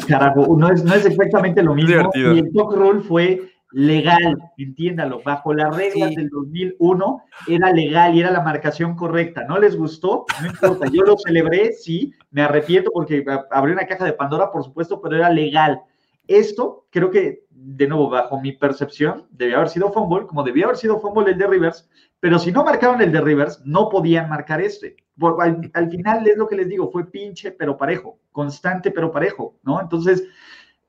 carajo, 0.08 0.58
No 0.58 0.70
es, 0.70 0.84
no 0.84 0.94
es 0.94 1.06
exactamente 1.06 1.64
lo 1.64 1.76
mismo. 1.76 2.12
Y 2.14 2.40
el 2.40 2.52
talk 2.54 2.74
rule 2.74 3.02
fue 3.02 3.55
legal, 3.72 4.38
entiéndalo, 4.58 5.22
bajo 5.24 5.54
las 5.54 5.76
reglas 5.76 6.16
del 6.16 6.30
2001 6.30 7.24
era 7.48 7.72
legal 7.74 8.16
y 8.16 8.22
era 8.22 8.32
la 8.32 8.42
marcación 8.42 8.96
correcta. 8.96 9.44
¿No 9.46 9.60
les 9.60 9.76
gustó? 9.76 10.26
No 10.42 10.48
importa, 10.48 10.88
yo 10.92 11.04
lo 11.04 11.18
celebré, 11.18 11.74
sí, 11.74 12.14
me 12.32 12.44
arrepiento 12.44 12.92
porque 12.94 13.26
abrí 13.52 13.74
una 13.74 13.88
caja 13.88 14.06
de 14.06 14.14
Pandora, 14.14 14.52
por 14.52 14.64
supuesto, 14.64 15.02
pero 15.02 15.18
era 15.18 15.30
legal. 15.30 15.82
Esto, 16.28 16.88
creo 16.90 17.12
que, 17.12 17.46
de 17.50 17.88
nuevo, 17.88 18.10
bajo 18.10 18.40
mi 18.40 18.54
percepción, 18.54 19.28
debía 19.32 19.58
haber 19.58 19.70
sido 19.70 19.92
fumble, 19.92 20.26
como 20.28 20.44
debía 20.44 20.66
haber 20.66 20.78
sido 20.78 21.00
fumble 21.00 21.32
el 21.32 21.38
de 21.38 21.48
Rivers, 21.48 21.90
pero 22.20 22.40
si 22.40 22.52
no 22.52 22.64
marcaron 22.64 23.02
el 23.02 23.12
de 23.12 23.22
Rivers, 23.22 23.62
no 23.66 23.90
podían 23.90 24.30
marcar 24.30 24.62
este. 24.62 24.96
Al, 25.40 25.72
al 25.74 25.90
final 25.90 26.28
es 26.28 26.38
lo 26.38 26.48
que 26.48 26.56
les 26.56 26.68
digo, 26.68 26.92
fue 26.92 27.10
pinche 27.10 27.52
pero 27.52 27.78
parejo, 27.78 28.20
constante 28.32 28.92
pero 28.92 29.12
parejo, 29.12 29.58
¿no? 29.64 29.80
Entonces, 29.80 30.24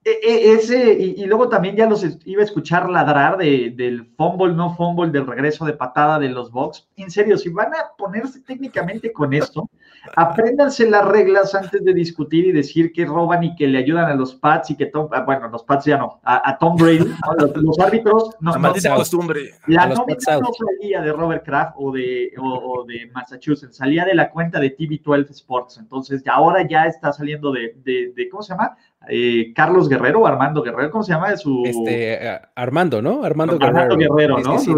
ese, 0.06 0.92
y, 0.92 1.24
luego 1.26 1.48
también 1.48 1.74
ya 1.74 1.88
los 1.88 2.06
iba 2.24 2.40
a 2.40 2.44
escuchar 2.44 2.88
ladrar 2.88 3.36
de, 3.36 3.72
del 3.76 4.06
fumble, 4.16 4.54
no 4.54 4.76
fumble, 4.76 5.10
del 5.10 5.26
regreso 5.26 5.64
de 5.64 5.72
patada 5.72 6.18
de 6.20 6.28
los 6.28 6.52
Bucks. 6.52 6.88
En 6.96 7.10
serio, 7.10 7.36
si 7.36 7.48
van 7.48 7.74
a 7.74 7.96
ponerse 7.98 8.40
técnicamente 8.40 9.12
con 9.12 9.34
esto, 9.34 9.68
apréndanse 10.14 10.88
las 10.88 11.04
reglas 11.06 11.54
antes 11.54 11.84
de 11.84 11.94
discutir 11.94 12.46
y 12.46 12.52
decir 12.52 12.92
que 12.92 13.04
roban 13.04 13.42
y 13.42 13.56
que 13.56 13.66
le 13.66 13.78
ayudan 13.78 14.06
a 14.06 14.14
los 14.14 14.34
Pats 14.34 14.70
y 14.70 14.76
que 14.76 14.86
Tom, 14.86 15.08
ah, 15.12 15.22
bueno, 15.22 15.48
los 15.48 15.64
Pats 15.64 15.86
ya 15.86 15.98
no, 15.98 16.20
a, 16.22 16.56
Tom 16.58 16.76
Brady, 16.76 17.10
los, 17.56 17.78
árbitros 17.78 18.30
no. 18.40 18.52
La 18.52 18.58
maldita 18.58 18.94
costumbre. 18.94 19.52
La 19.66 19.86
nómina 19.86 20.38
no 20.40 20.50
salía 20.52 21.00
de 21.00 21.12
Robert 21.12 21.44
Kraft 21.44 21.74
o 21.78 21.92
de, 21.92 22.32
o, 22.38 22.84
de 22.86 23.10
Massachusetts, 23.12 23.76
salía 23.76 24.04
de 24.04 24.14
la 24.14 24.30
cuenta 24.30 24.60
de 24.60 24.76
TV12 24.76 25.30
Sports. 25.30 25.78
Entonces, 25.78 26.22
ahora 26.26 26.66
ya 26.66 26.86
está 26.86 27.12
saliendo 27.12 27.52
de, 27.52 27.76
de, 27.84 28.12
de 28.14 28.28
¿cómo 28.28 28.42
se 28.42 28.52
llama? 28.52 28.76
Eh, 29.08 29.52
Carlos 29.54 29.88
Guerrero 29.88 30.20
o 30.20 30.26
Armando 30.26 30.62
Guerrero, 30.62 30.90
¿cómo 30.90 31.04
se 31.04 31.12
llama? 31.12 31.36
Su... 31.36 31.62
Este, 31.64 32.14
eh, 32.14 32.40
Armando, 32.56 33.00
¿no? 33.00 33.22
Armando, 33.22 33.56
Guerrero. 33.56 34.38
¿no? 34.38 34.58
Su, 34.58 34.74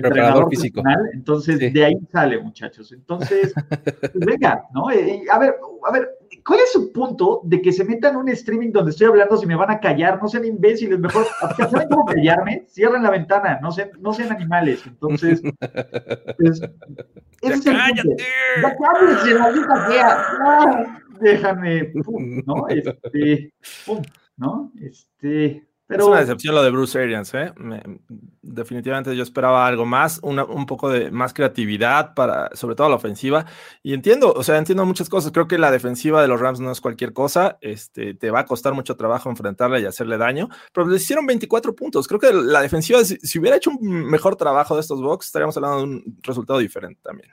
preparador 0.00 0.48
físico. 0.48 0.82
Entonces, 1.12 1.72
de 1.72 1.84
ahí 1.84 1.98
sale, 2.10 2.40
muchachos. 2.40 2.92
Entonces, 2.92 3.52
pues 3.98 4.38
¿no? 4.74 4.90
Eh, 4.90 5.24
a 5.30 5.38
ver, 5.38 5.56
a 5.86 5.92
ver, 5.92 6.08
¿cuál 6.44 6.60
es 6.60 6.72
su 6.72 6.92
punto 6.92 7.40
de 7.44 7.60
que 7.60 7.72
se 7.72 7.84
metan 7.84 8.16
un 8.16 8.28
streaming 8.28 8.72
donde 8.72 8.90
estoy 8.90 9.06
hablando 9.06 9.36
si 9.36 9.46
me 9.46 9.56
van 9.56 9.70
a 9.70 9.80
callar? 9.80 10.20
No 10.20 10.28
sean 10.28 10.44
imbéciles, 10.44 10.98
mejor, 10.98 11.26
¿saben 11.56 11.88
cómo 11.88 12.04
callarme? 12.04 12.66
Cierren 12.68 13.02
la 13.02 13.10
ventana, 13.10 13.58
no 13.60 13.72
sean, 13.72 13.90
no 14.00 14.12
sean 14.12 14.32
animales. 14.32 14.82
Entonces, 14.86 15.42
pues, 16.38 16.60
ese 17.40 17.54
es 17.54 17.66
el 17.66 17.74
punto. 17.74 18.22
Ya 18.62 18.76
cállate, 18.76 19.38
maldita 19.38 19.88
sea 19.88 21.02
déjame, 21.22 21.92
¿no? 22.46 22.68
Este, 22.68 23.52
¿no? 24.36 24.72
Este, 24.80 25.66
es 26.00 26.04
una 26.04 26.20
decepción 26.20 26.54
lo 26.54 26.62
de 26.62 26.70
Bruce 26.70 26.98
Arians, 26.98 27.32
¿eh? 27.34 27.52
definitivamente 28.42 29.16
yo 29.16 29.22
esperaba 29.22 29.66
algo 29.66 29.86
más, 29.86 30.20
un 30.22 30.66
poco 30.66 30.90
de 30.90 31.10
más 31.10 31.32
creatividad 31.32 32.14
para, 32.14 32.50
sobre 32.54 32.74
todo 32.74 32.88
la 32.88 32.96
ofensiva. 32.96 33.46
Y 33.82 33.94
entiendo, 33.94 34.32
o 34.32 34.42
sea, 34.42 34.58
entiendo 34.58 34.84
muchas 34.84 35.08
cosas. 35.08 35.32
Creo 35.32 35.48
que 35.48 35.58
la 35.58 35.70
defensiva 35.70 36.20
de 36.20 36.28
los 36.28 36.40
Rams 36.40 36.60
no 36.60 36.70
es 36.70 36.80
cualquier 36.80 37.12
cosa. 37.12 37.58
Este, 37.60 38.14
te 38.14 38.30
va 38.30 38.40
a 38.40 38.46
costar 38.46 38.74
mucho 38.74 38.96
trabajo 38.96 39.30
enfrentarla 39.30 39.78
y 39.80 39.86
hacerle 39.86 40.18
daño. 40.18 40.48
Pero 40.72 40.88
les 40.88 41.02
hicieron 41.02 41.26
24 41.26 41.74
puntos. 41.74 42.06
Creo 42.06 42.20
que 42.20 42.32
la 42.32 42.60
defensiva, 42.60 43.02
si, 43.04 43.38
hubiera 43.38 43.56
hecho 43.56 43.70
un 43.70 44.04
mejor 44.04 44.36
trabajo 44.36 44.74
de 44.74 44.82
estos 44.82 45.00
box, 45.00 45.26
estaríamos 45.26 45.56
hablando 45.56 45.78
de 45.78 45.84
un 45.84 46.18
resultado 46.22 46.58
diferente 46.58 47.00
también. 47.02 47.30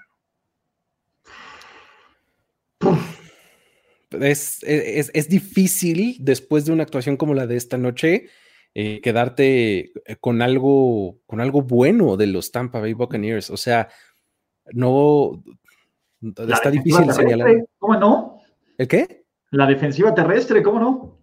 Es, 4.11 4.63
es, 4.63 5.29
difícil 5.29 6.17
después 6.19 6.65
de 6.65 6.71
una 6.71 6.81
actuación 6.81 7.15
como 7.15 7.35
la 7.35 7.45
de 7.45 7.57
esta 7.57 7.77
noche 7.77 8.29
eh, 8.75 9.01
quedarte 9.01 9.91
eh, 10.05 10.15
con 10.19 10.41
algo, 10.41 11.17
con 11.25 11.41
algo 11.41 11.61
bueno 11.61 12.17
de 12.17 12.27
los 12.27 12.51
Tampa 12.51 12.79
Bay 12.79 12.93
Buccaneers. 12.93 13.49
O 13.49 13.57
sea, 13.57 13.89
no 14.71 15.43
está 16.21 16.71
difícil 16.71 17.11
señalar. 17.11 17.65
¿Cómo 17.77 17.95
no? 17.95 18.39
¿El 18.77 18.88
qué? 18.88 19.25
La 19.51 19.65
defensiva 19.65 20.13
terrestre, 20.13 20.61
¿cómo 20.61 20.79
no? 20.79 21.19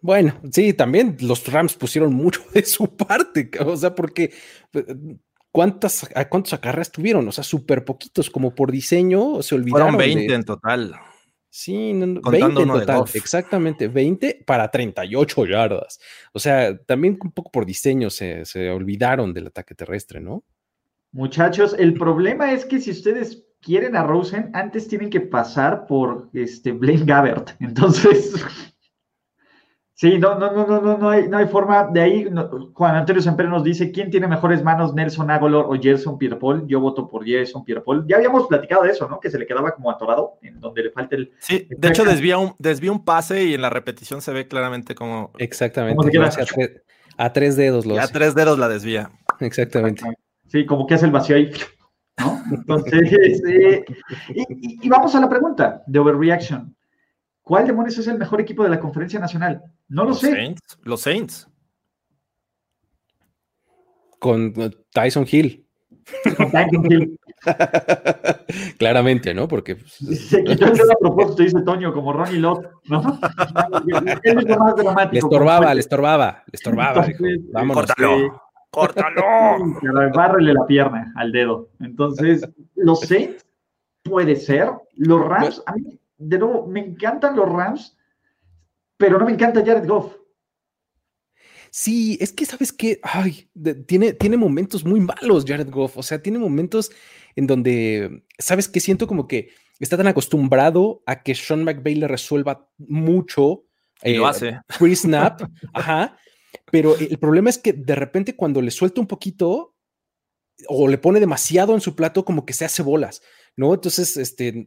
Bueno, 0.00 0.34
sí, 0.52 0.74
también 0.74 1.16
los 1.20 1.50
Rams 1.52 1.74
pusieron 1.74 2.14
mucho 2.14 2.40
de 2.54 2.64
su 2.64 2.96
parte, 2.96 3.50
o 3.64 3.76
sea, 3.76 3.94
porque 3.94 4.32
eh, 4.72 4.84
¿cuántas, 5.50 6.08
¿cuántos 6.30 6.52
acarreas 6.52 6.92
tuvieron? 6.92 7.26
O 7.26 7.32
sea, 7.32 7.42
súper 7.42 7.84
poquitos, 7.84 8.30
como 8.30 8.54
por 8.54 8.70
diseño 8.70 9.42
se 9.42 9.56
olvidaron. 9.56 9.94
Fueron 9.94 10.16
20 10.16 10.34
en 10.34 10.44
total. 10.44 10.94
Sí, 11.50 11.92
20 11.94 12.62
en 12.62 12.68
total, 12.68 13.04
exactamente, 13.14 13.88
20 13.88 14.42
para 14.46 14.70
38 14.70 15.46
yardas. 15.46 15.98
O 16.32 16.38
sea, 16.38 16.76
también 16.84 17.18
un 17.22 17.32
poco 17.32 17.50
por 17.50 17.64
diseño 17.64 18.10
se, 18.10 18.70
olvidaron 18.70 19.32
del 19.32 19.46
ataque 19.46 19.74
terrestre, 19.74 20.20
¿no? 20.20 20.44
Muchachos, 21.10 21.74
el 21.78 21.94
problema 21.94 22.52
es 22.52 22.66
que 22.66 22.80
si 22.80 22.90
ustedes 22.90 23.44
quieren 23.62 23.96
a 23.96 24.02
Rosen, 24.02 24.50
antes 24.52 24.88
tienen 24.88 25.08
que 25.08 25.22
pasar 25.22 25.86
por 25.86 26.28
este 26.34 26.72
Blaine 26.72 27.06
Gabbert. 27.06 27.52
Entonces, 27.60 28.34
Sí, 30.00 30.16
no, 30.16 30.38
no, 30.38 30.52
no, 30.52 30.64
no, 30.64 30.80
no, 30.80 30.96
no 30.96 31.10
hay, 31.10 31.26
no 31.26 31.38
hay 31.38 31.48
forma. 31.48 31.88
De 31.92 32.00
ahí, 32.00 32.30
Juan 32.72 32.94
Antonio 32.94 33.20
siempre 33.20 33.48
nos 33.48 33.64
dice: 33.64 33.90
¿quién 33.90 34.12
tiene 34.12 34.28
mejores 34.28 34.62
manos, 34.62 34.94
Nelson 34.94 35.28
Agolor 35.28 35.66
o 35.68 35.72
Gerson 35.76 36.16
Pierpol? 36.16 36.68
Yo 36.68 36.78
voto 36.78 37.08
por 37.08 37.24
Gerson 37.24 37.64
Pierpol. 37.64 38.06
Ya 38.06 38.14
habíamos 38.14 38.46
platicado 38.46 38.84
de 38.84 38.90
eso, 38.90 39.08
¿no? 39.08 39.18
Que 39.18 39.28
se 39.28 39.40
le 39.40 39.44
quedaba 39.44 39.72
como 39.74 39.90
atorado, 39.90 40.38
en 40.42 40.60
donde 40.60 40.84
le 40.84 40.90
falta 40.92 41.16
el. 41.16 41.32
Sí, 41.40 41.66
de 41.68 41.88
hecho, 41.88 42.04
desvía 42.04 42.38
un, 42.38 42.54
desvía 42.60 42.92
un 42.92 43.04
pase 43.04 43.42
y 43.42 43.54
en 43.54 43.60
la 43.60 43.70
repetición 43.70 44.22
se 44.22 44.32
ve 44.32 44.46
claramente 44.46 44.94
como. 44.94 45.32
Exactamente. 45.36 46.00
a, 47.16 47.32
tres, 47.32 47.56
dedos. 47.56 47.84
Los... 47.84 47.98
a 47.98 48.06
tres 48.06 48.36
dedos 48.36 48.56
la 48.56 48.68
desvía. 48.68 49.10
Exactamente. 49.40 50.04
Sí, 50.46 50.64
como 50.64 50.86
que 50.86 50.94
hace 50.94 51.06
el 51.06 51.12
vacío 51.12 51.34
ahí. 51.34 51.50
¿no? 52.18 52.40
Entonces, 52.52 53.42
eh, 53.48 53.84
y 54.28 54.88
vamos 54.88 55.12
a 55.16 55.20
la 55.20 55.28
pregunta 55.28 55.82
de 55.88 55.98
Overreaction. 55.98 56.72
¿Cuál 57.42 57.66
demonios 57.66 57.98
es 57.98 58.06
el 58.06 58.18
mejor 58.18 58.40
equipo 58.40 58.62
de 58.62 58.68
la 58.68 58.78
conferencia 58.78 59.18
nacional? 59.18 59.64
No 59.88 60.04
lo 60.04 60.14
sé. 60.14 60.54
Los 60.82 61.00
Saints. 61.00 61.48
Con 64.18 64.52
Tyson 64.92 65.26
Hill. 65.30 65.66
Con 66.36 66.50
Tyson 66.50 66.92
Hill. 66.92 67.18
Claramente, 68.78 69.32
¿no? 69.32 69.46
Porque 69.46 69.76
pues, 69.76 69.92
se 69.92 70.42
quitó 70.42 70.66
el 70.66 70.90
a 70.90 70.94
propósito, 71.00 71.42
dice 71.42 71.62
Toño, 71.62 71.92
como 71.92 72.12
Ronnie 72.12 72.40
Lott, 72.40 72.66
¿no? 72.86 73.20
es 74.22 74.58
más 74.58 74.76
dramático. 74.76 75.12
Le 75.12 75.18
estorbaba, 75.18 75.74
le 75.74 75.80
estorbaba, 75.80 76.42
le 76.46 76.56
estorbaba. 76.56 77.06
Vámonos. 77.52 77.86
Córtalo. 77.86 78.42
Córtalo. 78.70 79.22
Bárrele 80.14 80.52
la 80.52 80.66
pierna 80.66 81.12
al 81.16 81.32
dedo. 81.32 81.70
Entonces, 81.80 82.48
los 82.74 83.00
Saints 83.00 83.46
puede 84.02 84.36
ser. 84.36 84.70
Los 84.96 85.24
Rams, 85.24 85.62
a 85.66 85.74
mí 85.74 85.98
de 86.18 86.38
nuevo, 86.38 86.66
me 86.66 86.80
encantan 86.80 87.36
los 87.36 87.48
Rams, 87.48 87.96
pero 88.98 89.18
no 89.18 89.24
me 89.24 89.32
encanta 89.32 89.64
Jared 89.64 89.88
Goff. 89.88 90.16
Sí, 91.70 92.18
es 92.20 92.32
que 92.32 92.44
sabes 92.44 92.72
que, 92.72 93.00
ay, 93.02 93.48
tiene, 93.86 94.12
tiene 94.12 94.36
momentos 94.36 94.84
muy 94.84 95.00
malos 95.00 95.44
Jared 95.46 95.70
Goff, 95.70 95.96
o 95.96 96.02
sea, 96.02 96.22
tiene 96.22 96.38
momentos 96.38 96.90
en 97.36 97.46
donde, 97.46 98.24
sabes 98.38 98.68
que 98.68 98.80
siento 98.80 99.06
como 99.06 99.28
que 99.28 99.50
está 99.78 99.96
tan 99.96 100.06
acostumbrado 100.06 101.02
a 101.06 101.22
que 101.22 101.34
Sean 101.34 101.64
McVay 101.64 101.94
le 101.94 102.08
resuelva 102.08 102.68
mucho. 102.78 103.64
Y 104.02 104.14
lo 104.14 104.24
eh, 104.24 104.28
hace. 104.28 104.60
Free 104.68 104.96
snap, 104.96 105.42
ajá. 105.72 106.16
Pero 106.70 106.96
el 106.96 107.18
problema 107.18 107.50
es 107.50 107.58
que 107.58 107.72
de 107.72 107.94
repente 107.94 108.34
cuando 108.34 108.60
le 108.60 108.70
suelta 108.70 109.00
un 109.00 109.06
poquito 109.06 109.76
o 110.66 110.88
le 110.88 110.98
pone 110.98 111.20
demasiado 111.20 111.74
en 111.74 111.80
su 111.80 111.94
plato, 111.94 112.24
como 112.24 112.44
que 112.44 112.52
se 112.52 112.64
hace 112.64 112.82
bolas. 112.82 113.22
¿No? 113.58 113.74
Entonces, 113.74 114.16
este, 114.16 114.66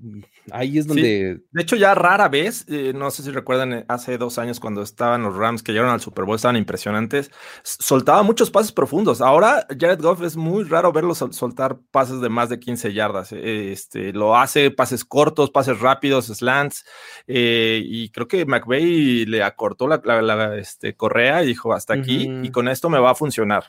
ahí 0.52 0.78
es 0.78 0.86
donde... 0.86 1.40
De 1.52 1.62
hecho, 1.62 1.78
ya 1.78 1.96
rara 1.96 2.28
vez, 2.28 2.66
eh, 2.68 2.92
no 2.94 3.10
sé 3.10 3.24
si 3.24 3.32
recuerdan, 3.32 3.72
eh, 3.74 3.86
hace 3.88 4.18
dos 4.18 4.38
años 4.38 4.60
cuando 4.60 4.82
estaban 4.82 5.24
los 5.24 5.34
Rams 5.34 5.64
que 5.64 5.72
llegaron 5.72 5.94
al 5.94 6.02
Super 6.02 6.26
Bowl, 6.26 6.36
estaban 6.36 6.58
impresionantes, 6.58 7.32
soltaba 7.64 8.22
muchos 8.22 8.52
pases 8.52 8.74
profundos. 8.74 9.22
Ahora, 9.22 9.66
Jared 9.80 10.02
Goff 10.02 10.22
es 10.24 10.36
muy 10.36 10.66
raro 10.66 10.92
verlo 10.92 11.16
soltar 11.16 11.80
pases 11.90 12.20
de 12.20 12.28
más 12.28 12.50
de 12.50 12.60
15 12.60 12.94
yardas. 12.94 13.32
Eh, 13.32 13.72
este, 13.72 14.12
lo 14.12 14.38
hace 14.38 14.72
pases 14.72 15.06
cortos, 15.06 15.52
pases 15.52 15.80
rápidos, 15.80 16.28
slants, 16.28 16.86
y 17.28 18.10
creo 18.10 18.28
que 18.28 18.46
McVay 18.46 19.26
le 19.26 19.42
acortó 19.42 19.88
la, 19.88 20.58
este, 20.58 20.96
correa 20.96 21.44
y 21.44 21.48
dijo, 21.48 21.74
hasta 21.74 21.94
aquí, 21.94 22.30
y 22.44 22.52
con 22.52 22.68
esto 22.68 22.90
me 22.90 23.00
va 23.00 23.12
a 23.12 23.16
funcionar. 23.16 23.64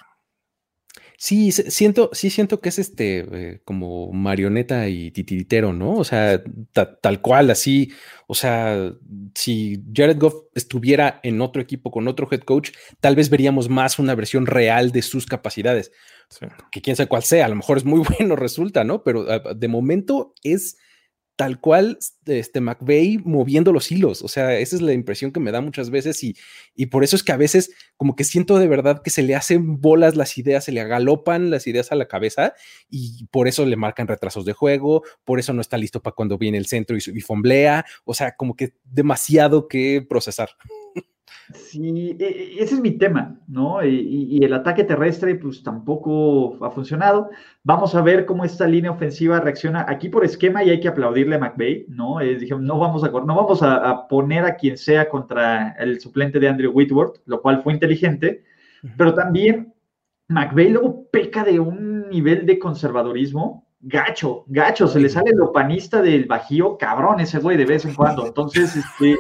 Sí, 1.25 1.52
siento, 1.52 2.11
sí 2.12 2.31
siento 2.31 2.61
que 2.61 2.69
es 2.69 2.81
este 2.81 3.19
eh, 3.21 3.61
como 3.64 4.11
marioneta 4.11 4.88
y 4.88 5.12
titiritero, 5.12 5.73
¿no? 5.73 5.95
O 5.95 6.02
sea, 6.02 6.43
tal 6.73 7.21
cual, 7.21 7.49
así. 7.52 7.93
O 8.26 8.35
sea, 8.35 8.93
si 9.33 9.85
Jared 9.95 10.19
Goff 10.19 10.35
estuviera 10.57 11.21
en 11.23 11.41
otro 11.41 11.62
equipo 11.62 11.93
con 11.93 12.09
otro 12.09 12.26
head 12.29 12.41
coach, 12.41 12.73
tal 12.99 13.14
vez 13.14 13.31
veríamos 13.31 13.69
más 13.69 14.00
una 14.00 14.17
versión 14.17 14.47
real 14.47 14.91
de 14.91 15.00
sus 15.02 15.26
capacidades. 15.26 15.93
Que 16.73 16.83
quién 16.83 16.97
sabe 16.97 17.09
cuál 17.09 17.23
sea, 17.23 17.47
a 17.47 17.49
lo 17.49 17.55
mejor 17.55 17.76
es 17.76 17.85
muy 17.85 18.02
bueno, 18.19 18.35
resulta, 18.35 18.83
¿no? 18.83 19.05
Pero 19.05 19.25
ah, 19.31 19.55
de 19.55 19.69
momento 19.69 20.35
es 20.43 20.76
tal 21.36 21.60
cual 21.60 21.98
este 22.26 22.60
McVeigh 22.60 23.18
moviendo 23.24 23.72
los 23.72 23.90
hilos. 23.90 24.22
O 24.22 24.28
sea, 24.28 24.56
esa 24.58 24.76
es 24.76 24.82
la 24.82 24.92
impresión 24.92 25.32
que 25.32 25.40
me 25.40 25.50
da 25.50 25.60
muchas 25.60 25.90
veces 25.90 26.22
y, 26.22 26.36
y 26.74 26.86
por 26.86 27.04
eso 27.04 27.16
es 27.16 27.22
que 27.22 27.32
a 27.32 27.36
veces 27.36 27.74
como 27.96 28.14
que 28.16 28.24
siento 28.24 28.58
de 28.58 28.68
verdad 28.68 29.02
que 29.02 29.10
se 29.10 29.22
le 29.22 29.34
hacen 29.34 29.80
bolas 29.80 30.16
las 30.16 30.36
ideas, 30.38 30.64
se 30.64 30.72
le 30.72 30.80
agalopan 30.80 31.50
las 31.50 31.66
ideas 31.66 31.90
a 31.92 31.96
la 31.96 32.06
cabeza 32.06 32.54
y 32.88 33.26
por 33.30 33.48
eso 33.48 33.64
le 33.66 33.76
marcan 33.76 34.08
retrasos 34.08 34.44
de 34.44 34.52
juego, 34.52 35.02
por 35.24 35.38
eso 35.38 35.52
no 35.52 35.60
está 35.60 35.78
listo 35.78 36.02
para 36.02 36.14
cuando 36.14 36.38
viene 36.38 36.58
el 36.58 36.66
centro 36.66 36.96
y, 36.96 37.00
y 37.06 37.20
fomblea. 37.20 37.84
O 38.04 38.14
sea, 38.14 38.36
como 38.36 38.54
que 38.54 38.74
demasiado 38.84 39.68
que 39.68 40.04
procesar. 40.08 40.50
Sí, 41.54 42.16
e, 42.18 42.25
e, 42.25 42.62
ese 42.62 42.75
es 42.75 42.80
mi 42.80 42.92
tema, 42.92 43.38
¿no? 43.49 43.84
Y, 43.84 44.42
el 44.42 44.54
ataque 44.54 44.84
terrestre, 44.84 45.34
pues 45.34 45.62
tampoco 45.62 46.64
ha 46.64 46.70
funcionado. 46.70 47.30
Vamos 47.62 47.94
a 47.94 48.02
ver 48.02 48.26
cómo 48.26 48.44
esta 48.44 48.66
línea 48.66 48.90
ofensiva 48.90 49.40
reacciona 49.40 49.84
aquí 49.88 50.08
por 50.08 50.25
esquema 50.25 50.64
y 50.64 50.70
hay 50.70 50.80
que 50.80 50.88
aplaudirle 50.88 51.37
a 51.37 51.38
McVeigh, 51.38 51.87
¿no? 51.88 52.18
dijimos, 52.18 52.62
no 52.62 52.78
vamos, 52.78 53.04
a, 53.04 53.08
no 53.08 53.34
vamos 53.34 53.62
a, 53.62 54.08
poner 54.08 54.44
a 54.44 54.56
quien 54.56 54.76
sea 54.76 55.08
contra 55.08 55.72
el 55.78 56.00
suplente 56.00 56.40
de 56.40 56.49
Andrew 56.49 56.72
Whitworth, 56.72 57.20
lo 57.26 57.40
cual 57.42 57.62
fue 57.62 57.72
inteligente, 57.72 58.44
pero 58.96 59.14
también 59.14 59.75
McVeigh 60.28 60.70
luego 60.70 61.08
peca 61.11 61.44
de 61.44 61.61
un 61.61 62.08
nivel 62.08 62.46
de 62.46 62.58
conservadorismo 62.58 63.66
gacho, 63.82 64.44
gacho, 64.46 64.86
se 64.86 65.00
le 65.00 65.08
sale 65.08 65.30
el 65.30 65.40
opanista 65.40 66.00
del 66.00 66.26
bajío, 66.26 66.78
cabrón 66.78 67.18
ese 67.20 67.38
güey 67.38 67.56
de 67.56 67.66
vez 67.66 67.84
en 67.84 67.94
cuando. 67.94 68.26
Entonces, 68.26 68.76
este, 68.76 69.16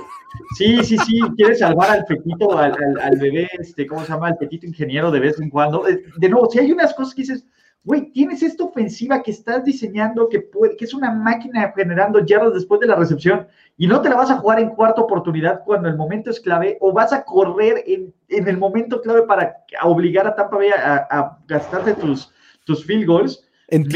sí, 0.56 0.84
sí, 0.84 0.96
sí, 0.98 1.20
quiere 1.36 1.56
salvar 1.56 1.90
al 1.90 2.04
petito, 2.04 2.56
al, 2.56 2.72
bebé, 3.20 3.48
este, 3.58 3.86
¿cómo 3.86 4.02
se 4.02 4.12
llama? 4.12 4.28
Al 4.28 4.36
petito 4.36 4.64
ingeniero 4.64 5.10
de 5.10 5.20
vez 5.20 5.40
en 5.40 5.50
cuando. 5.50 5.84
De, 6.16 6.28
nuevo, 6.28 6.48
si 6.48 6.60
hay 6.60 6.70
unas 6.70 6.94
cosas 6.94 7.12
que 7.12 7.22
dices, 7.22 7.44
güey, 7.82 8.12
tienes 8.12 8.44
esta 8.44 8.62
ofensiva 8.62 9.20
que 9.20 9.32
estás 9.32 9.64
diseñando, 9.64 10.28
que, 10.28 10.40
puede, 10.40 10.76
que 10.76 10.84
es 10.84 10.94
una 10.94 11.12
máquina 11.12 11.72
generando 11.76 12.24
yardas 12.24 12.54
después 12.54 12.80
de 12.80 12.86
la 12.86 12.94
recepción, 12.94 13.48
y 13.76 13.88
no 13.88 14.00
te 14.00 14.10
la 14.10 14.14
vas 14.14 14.30
a 14.30 14.36
jugar 14.36 14.60
en 14.60 14.70
cuarta 14.70 15.00
oportunidad 15.00 15.62
cuando 15.64 15.88
el 15.88 15.96
momento 15.96 16.30
es 16.30 16.38
clave, 16.38 16.78
o 16.80 16.92
vas 16.92 17.12
a 17.12 17.24
correr 17.24 17.82
en, 17.88 18.14
el 18.28 18.58
momento 18.58 19.00
clave 19.00 19.22
para 19.22 19.56
obligar 19.82 20.28
a 20.28 20.36
Tampa 20.36 20.56
Bay 20.56 20.68
a, 20.68 21.08
a 21.10 21.38
gastarte 21.48 21.94
tus, 21.94 22.32
tus 22.64 22.84
field 22.84 23.06
goals. 23.06 23.48
En, 23.72 23.86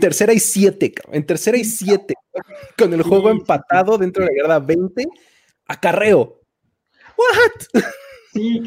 tercera 0.00 0.32
y 0.32 0.38
siete, 0.38 0.92
en 1.10 1.24
tercera 1.24 1.56
y 1.56 1.64
siete, 1.64 2.14
con 2.76 2.92
el 2.92 3.02
juego 3.02 3.30
empatado 3.30 3.96
dentro 3.98 4.24
de 4.24 4.30
la 4.30 4.42
yarda 4.42 4.58
20, 4.58 5.06
acarreo. 5.66 6.40
¿What? 7.16 7.82
Sí, 8.32 8.62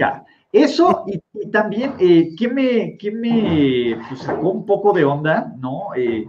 Eso, 0.51 1.05
y, 1.34 1.50
también, 1.51 1.93
eh, 2.00 2.29
¿qué 2.38 2.48
me, 2.48 2.98
qué 2.98 3.12
me 3.12 3.98
pues, 4.08 4.22
sacó 4.22 4.50
un 4.50 4.65
poco 4.65 4.93
de 4.93 5.03
onda, 5.03 5.53
no? 5.60 5.89
Eh, 5.96 6.25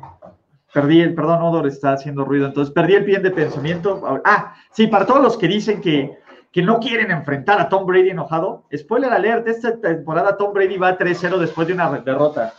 perdí 0.72 1.00
el, 1.00 1.14
perdón, 1.14 1.42
Odor 1.42 1.66
está 1.66 1.92
haciendo 1.92 2.24
ruido, 2.24 2.46
entonces 2.46 2.72
perdí 2.72 2.94
el 2.94 3.04
bien 3.04 3.22
de 3.22 3.30
pensamiento. 3.30 4.02
Ah, 4.24 4.54
sí, 4.70 4.86
para 4.86 5.06
todos 5.06 5.22
los 5.22 5.36
que 5.36 5.48
dicen 5.48 5.80
que, 5.80 6.18
que 6.50 6.62
no 6.62 6.78
quieren 6.78 7.10
enfrentar 7.10 7.60
a 7.60 7.68
Tom 7.68 7.86
Brady 7.86 8.10
enojado. 8.10 8.64
Spoiler 8.74 9.12
alert, 9.12 9.46
esta 9.48 9.80
temporada 9.80 10.36
Tom 10.36 10.52
Brady 10.52 10.76
va 10.76 10.98
3-0 10.98 11.38
después 11.38 11.66
de 11.68 11.74
una 11.74 11.90
derrota. 12.00 12.54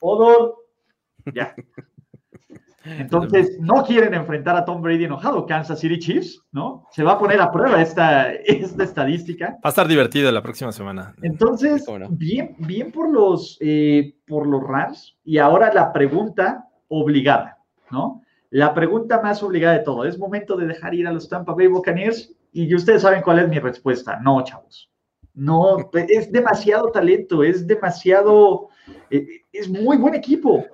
Odor, 0.00 0.54
ya. 1.34 1.54
Entonces, 2.84 3.58
no 3.60 3.84
quieren 3.84 4.14
enfrentar 4.14 4.56
a 4.56 4.64
Tom 4.64 4.80
Brady 4.80 5.04
enojado, 5.04 5.46
Kansas 5.46 5.80
City 5.80 5.98
Chiefs, 5.98 6.42
¿no? 6.52 6.86
Se 6.90 7.02
va 7.02 7.12
a 7.12 7.18
poner 7.18 7.40
a 7.40 7.50
prueba 7.50 7.82
esta, 7.82 8.32
esta 8.32 8.84
estadística. 8.84 9.50
Va 9.56 9.60
a 9.64 9.68
estar 9.68 9.86
divertido 9.86 10.30
la 10.32 10.42
próxima 10.42 10.72
semana. 10.72 11.14
Entonces, 11.22 11.84
bien, 12.10 12.56
bien 12.58 12.90
por 12.90 13.10
los, 13.10 13.58
eh, 13.60 14.14
por 14.26 14.46
los 14.46 14.62
Rams. 14.62 15.16
Y 15.24 15.38
ahora 15.38 15.72
la 15.72 15.92
pregunta 15.92 16.66
obligada, 16.88 17.58
¿no? 17.90 18.22
La 18.50 18.72
pregunta 18.72 19.20
más 19.20 19.42
obligada 19.42 19.74
de 19.74 19.84
todo. 19.84 20.04
¿Es 20.04 20.18
momento 20.18 20.56
de 20.56 20.66
dejar 20.66 20.94
ir 20.94 21.06
a 21.06 21.12
los 21.12 21.28
Tampa 21.28 21.52
Bay 21.52 21.66
Buccaneers? 21.66 22.34
Y 22.52 22.74
ustedes 22.74 23.02
saben 23.02 23.22
cuál 23.22 23.40
es 23.40 23.48
mi 23.48 23.58
respuesta. 23.58 24.18
No, 24.20 24.42
chavos. 24.42 24.90
No, 25.34 25.90
es 25.92 26.32
demasiado 26.32 26.90
talento, 26.90 27.44
es 27.44 27.64
demasiado, 27.64 28.70
eh, 29.08 29.42
es 29.52 29.68
muy 29.68 29.96
buen 29.96 30.14
equipo. 30.16 30.64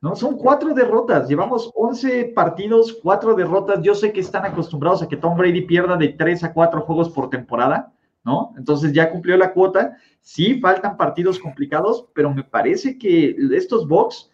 ¿No? 0.00 0.16
Son 0.16 0.36
cuatro 0.36 0.72
derrotas, 0.74 1.28
llevamos 1.28 1.70
11 1.74 2.32
partidos, 2.34 2.98
cuatro 3.02 3.34
derrotas. 3.34 3.82
Yo 3.82 3.94
sé 3.94 4.12
que 4.12 4.20
están 4.20 4.44
acostumbrados 4.44 5.02
a 5.02 5.08
que 5.08 5.16
Tom 5.16 5.36
Brady 5.36 5.62
pierda 5.62 5.96
de 5.96 6.08
tres 6.08 6.42
a 6.42 6.52
cuatro 6.52 6.80
juegos 6.82 7.10
por 7.10 7.28
temporada, 7.28 7.92
¿no? 8.24 8.52
Entonces 8.56 8.92
ya 8.92 9.10
cumplió 9.10 9.36
la 9.36 9.52
cuota. 9.52 9.96
Sí, 10.20 10.58
faltan 10.60 10.96
partidos 10.96 11.38
complicados, 11.38 12.06
pero 12.14 12.32
me 12.32 12.44
parece 12.44 12.98
que 12.98 13.36
estos 13.52 13.86
Bucks, 13.86 14.30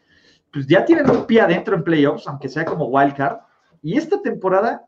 pues 0.53 0.67
ya 0.67 0.85
tienen 0.85 1.11
un 1.11 1.27
pie 1.27 1.41
adentro 1.41 1.75
en 1.75 1.85
playoffs, 1.85 2.27
aunque 2.29 2.49
sea 2.49 2.65
como 2.65 2.87
wild 2.87 3.15
card. 3.15 3.39
Y 3.83 3.97
esta 3.97 4.23
temporada 4.23 4.86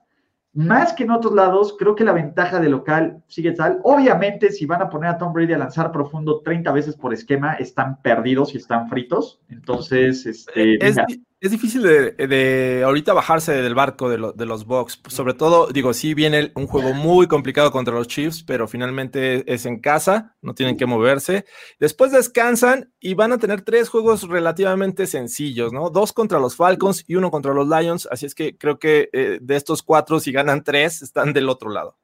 más 0.59 0.93
que 0.93 1.05
en 1.05 1.13
otros 1.13 1.35
lados, 1.35 1.77
creo 1.79 1.95
que 1.95 2.03
la 2.03 2.13
ventaja 2.13 2.59
de 2.59 2.69
local 2.69 3.23
sigue 3.29 3.53
tal. 3.53 3.79
Obviamente, 3.85 4.51
si 4.51 4.67
van 4.67 4.83
a 4.83 4.91
poner 4.91 5.11
a 5.11 5.17
Tom 5.17 5.33
Brady 5.33 5.53
a 5.53 5.59
lanzar 5.59 5.93
profundo 5.93 6.41
30 6.41 6.73
veces 6.73 6.97
por 6.97 7.15
esquema, 7.15 7.55
están 7.55 8.03
perdidos 8.03 8.53
y 8.55 8.59
están 8.59 8.89
fritos. 8.89 9.41
Entonces, 9.49 10.27
este. 10.27 10.85
Es, 10.85 10.97
es 11.41 11.53
difícil 11.53 11.83
de, 11.83 12.83
ahorita 12.85 13.13
bajarse 13.13 13.53
del 13.53 13.75
barco 13.75 14.09
de, 14.09 14.33
de 14.35 14.47
los 14.47 14.67
Bucks. 14.67 15.01
Sobre 15.09 15.35
todo, 15.35 15.69
digo, 15.69 15.95
sí 15.95 16.13
viene 16.13 16.51
un 16.57 16.67
juego 16.67 16.95
muy 16.95 17.29
complicado 17.29 17.71
contra 17.71 17.95
los 17.95 18.09
Chiefs, 18.09 18.43
pero 18.43 18.67
finalmente 18.67 19.45
es 19.53 19.65
en 19.65 19.79
casa, 19.79 20.35
no 20.43 20.55
tienen 20.55 20.77
que 20.77 20.87
moverse. 20.87 21.45
Después 21.79 22.11
descansan 22.11 22.93
y 22.99 23.15
van 23.15 23.33
a 23.33 23.39
tener 23.39 23.63
tres 23.63 23.89
juegos 23.89 24.29
relativamente 24.29 25.07
sencillos, 25.07 25.73
¿no? 25.73 25.91
Dos 25.91 26.13
contra 26.13 26.41
los 26.41 26.57
Falcons 26.57 27.05
y 27.07 27.15
uno 27.15 27.31
contra 27.31 27.55
los 27.55 27.69
Lions. 27.69 28.09
Así 28.11 28.27
es 28.27 28.35
que 28.35 28.59
creo 28.59 28.81
que 28.81 29.09
eh, 29.13 29.39
de 29.41 29.57
estos 29.57 29.83
cuatro, 29.85 30.19
si 30.19 30.33
ganan 30.33 30.65
tres, 30.65 31.03
están 31.03 31.33
del 31.33 31.49
otro 31.49 31.71
lado. 31.71 31.97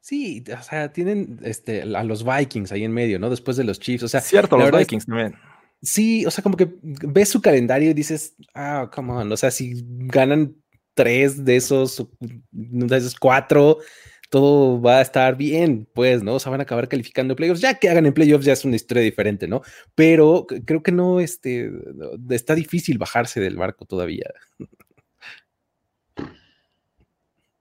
Sí, 0.00 0.42
o 0.58 0.62
sea, 0.64 0.92
tienen 0.92 1.38
este, 1.44 1.82
a 1.82 2.02
los 2.02 2.24
Vikings 2.24 2.72
ahí 2.72 2.82
en 2.82 2.90
medio, 2.90 3.20
¿no? 3.20 3.30
Después 3.30 3.56
de 3.56 3.62
los 3.62 3.78
Chiefs. 3.78 4.02
O 4.02 4.08
sea, 4.08 4.20
cierto, 4.20 4.56
los 4.56 4.72
Vikings 4.72 5.06
también 5.06 5.36
Sí, 5.82 6.24
o 6.26 6.30
sea, 6.30 6.42
como 6.42 6.56
que 6.56 6.72
ves 6.80 7.28
su 7.28 7.42
calendario 7.42 7.90
y 7.90 7.94
dices, 7.94 8.36
ah, 8.54 8.88
come 8.94 9.12
on, 9.12 9.32
o 9.32 9.36
sea, 9.36 9.50
si 9.50 9.82
ganan 9.84 10.54
tres 10.94 11.44
de 11.44 11.56
esos, 11.56 12.06
de 12.52 12.96
esos 12.96 13.16
cuatro, 13.16 13.78
todo 14.30 14.80
va 14.80 14.98
a 14.98 15.02
estar 15.02 15.36
bien, 15.36 15.88
pues, 15.92 16.22
¿no? 16.22 16.36
O 16.36 16.40
sea, 16.40 16.50
van 16.50 16.60
a 16.60 16.62
acabar 16.62 16.88
calificando 16.88 17.36
playoffs. 17.36 17.60
Ya 17.60 17.74
que 17.74 17.90
hagan 17.90 18.06
en 18.06 18.14
playoffs 18.14 18.46
ya 18.46 18.54
es 18.54 18.64
una 18.64 18.76
historia 18.76 19.02
diferente, 19.02 19.46
¿no? 19.46 19.60
Pero 19.94 20.46
creo 20.64 20.82
que 20.82 20.92
no, 20.92 21.20
este, 21.20 21.70
está 22.30 22.54
difícil 22.54 22.96
bajarse 22.96 23.40
del 23.40 23.56
barco 23.56 23.84
todavía. 23.84 24.30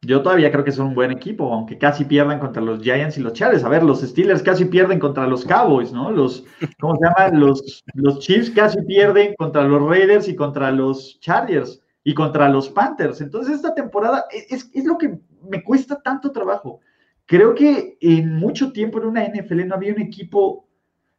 Yo 0.04 0.24
todavía 0.24 0.52
creo 0.52 0.64
que 0.64 0.72
son 0.72 0.88
un 0.88 0.96
buen 0.96 1.12
equipo, 1.12 1.54
aunque 1.54 1.78
casi 1.78 2.06
pierdan 2.06 2.40
contra 2.40 2.60
los 2.60 2.82
Giants 2.82 3.20
y 3.20 3.22
los 3.22 3.34
Chargers. 3.34 3.64
A 3.64 3.70
ver, 3.70 3.84
los 3.84 4.02
Steelers 4.02 4.42
casi 4.42 4.66
pierden 4.66 4.98
contra 4.98 5.28
los 5.28 5.46
Cowboys, 5.46 5.94
¿no? 5.94 6.10
Los, 6.10 6.44
¿cómo 6.80 6.96
se 6.96 7.06
llama? 7.06 7.38
Los, 7.38 7.84
los 7.94 8.18
Chiefs 8.18 8.50
casi 8.50 8.82
pierden 8.82 9.36
contra 9.36 9.64
los 9.64 9.80
Raiders 9.88 10.28
y 10.28 10.36
contra 10.36 10.72
los 10.72 11.20
Chargers 11.20 11.84
y 12.04 12.16
contra 12.16 12.50
los 12.50 12.68
Panthers. 12.70 13.22
Entonces, 13.22 13.58
esta 13.58 13.76
temporada 13.76 14.26
es, 14.32 14.72
es 14.74 14.86
lo 14.86 14.98
que 14.98 15.20
me 15.48 15.64
cuesta 15.64 16.02
tanto 16.02 16.32
trabajo. 16.32 16.80
Creo 17.28 17.54
que 17.54 18.00
en 18.02 18.34
mucho 18.34 18.72
tiempo 18.72 18.98
en 18.98 19.06
una 19.06 19.24
NFL 19.24 19.68
no 19.68 19.76
había 19.76 19.94
un 19.94 20.02
equipo, 20.02 20.68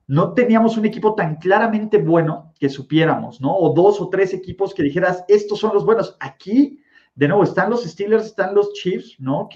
no 0.09 0.35
teníamos 0.35 0.77
un 0.77 0.87
equipo 0.87 1.15
tan 1.15 1.37
claramente 1.37 1.99
bueno 1.99 2.53
que 2.59 2.69
supiéramos, 2.69 3.41
¿no? 3.41 3.55
O 3.57 3.73
dos 3.75 4.01
o 4.01 4.09
tres 4.09 4.35
equipos 4.35 4.75
que 4.75 4.83
dijeras, 4.83 5.25
estos 5.29 5.61
son 5.61 5.73
los 5.73 5.87
buenos. 5.87 6.17
Aquí 6.19 6.82
de 7.15 7.29
nuevo, 7.29 7.45
están 7.45 7.71
los 7.71 7.85
Steelers, 7.85 8.27
están 8.27 8.55
los 8.55 8.73
Chiefs, 8.73 9.17
¿no? 9.19 9.49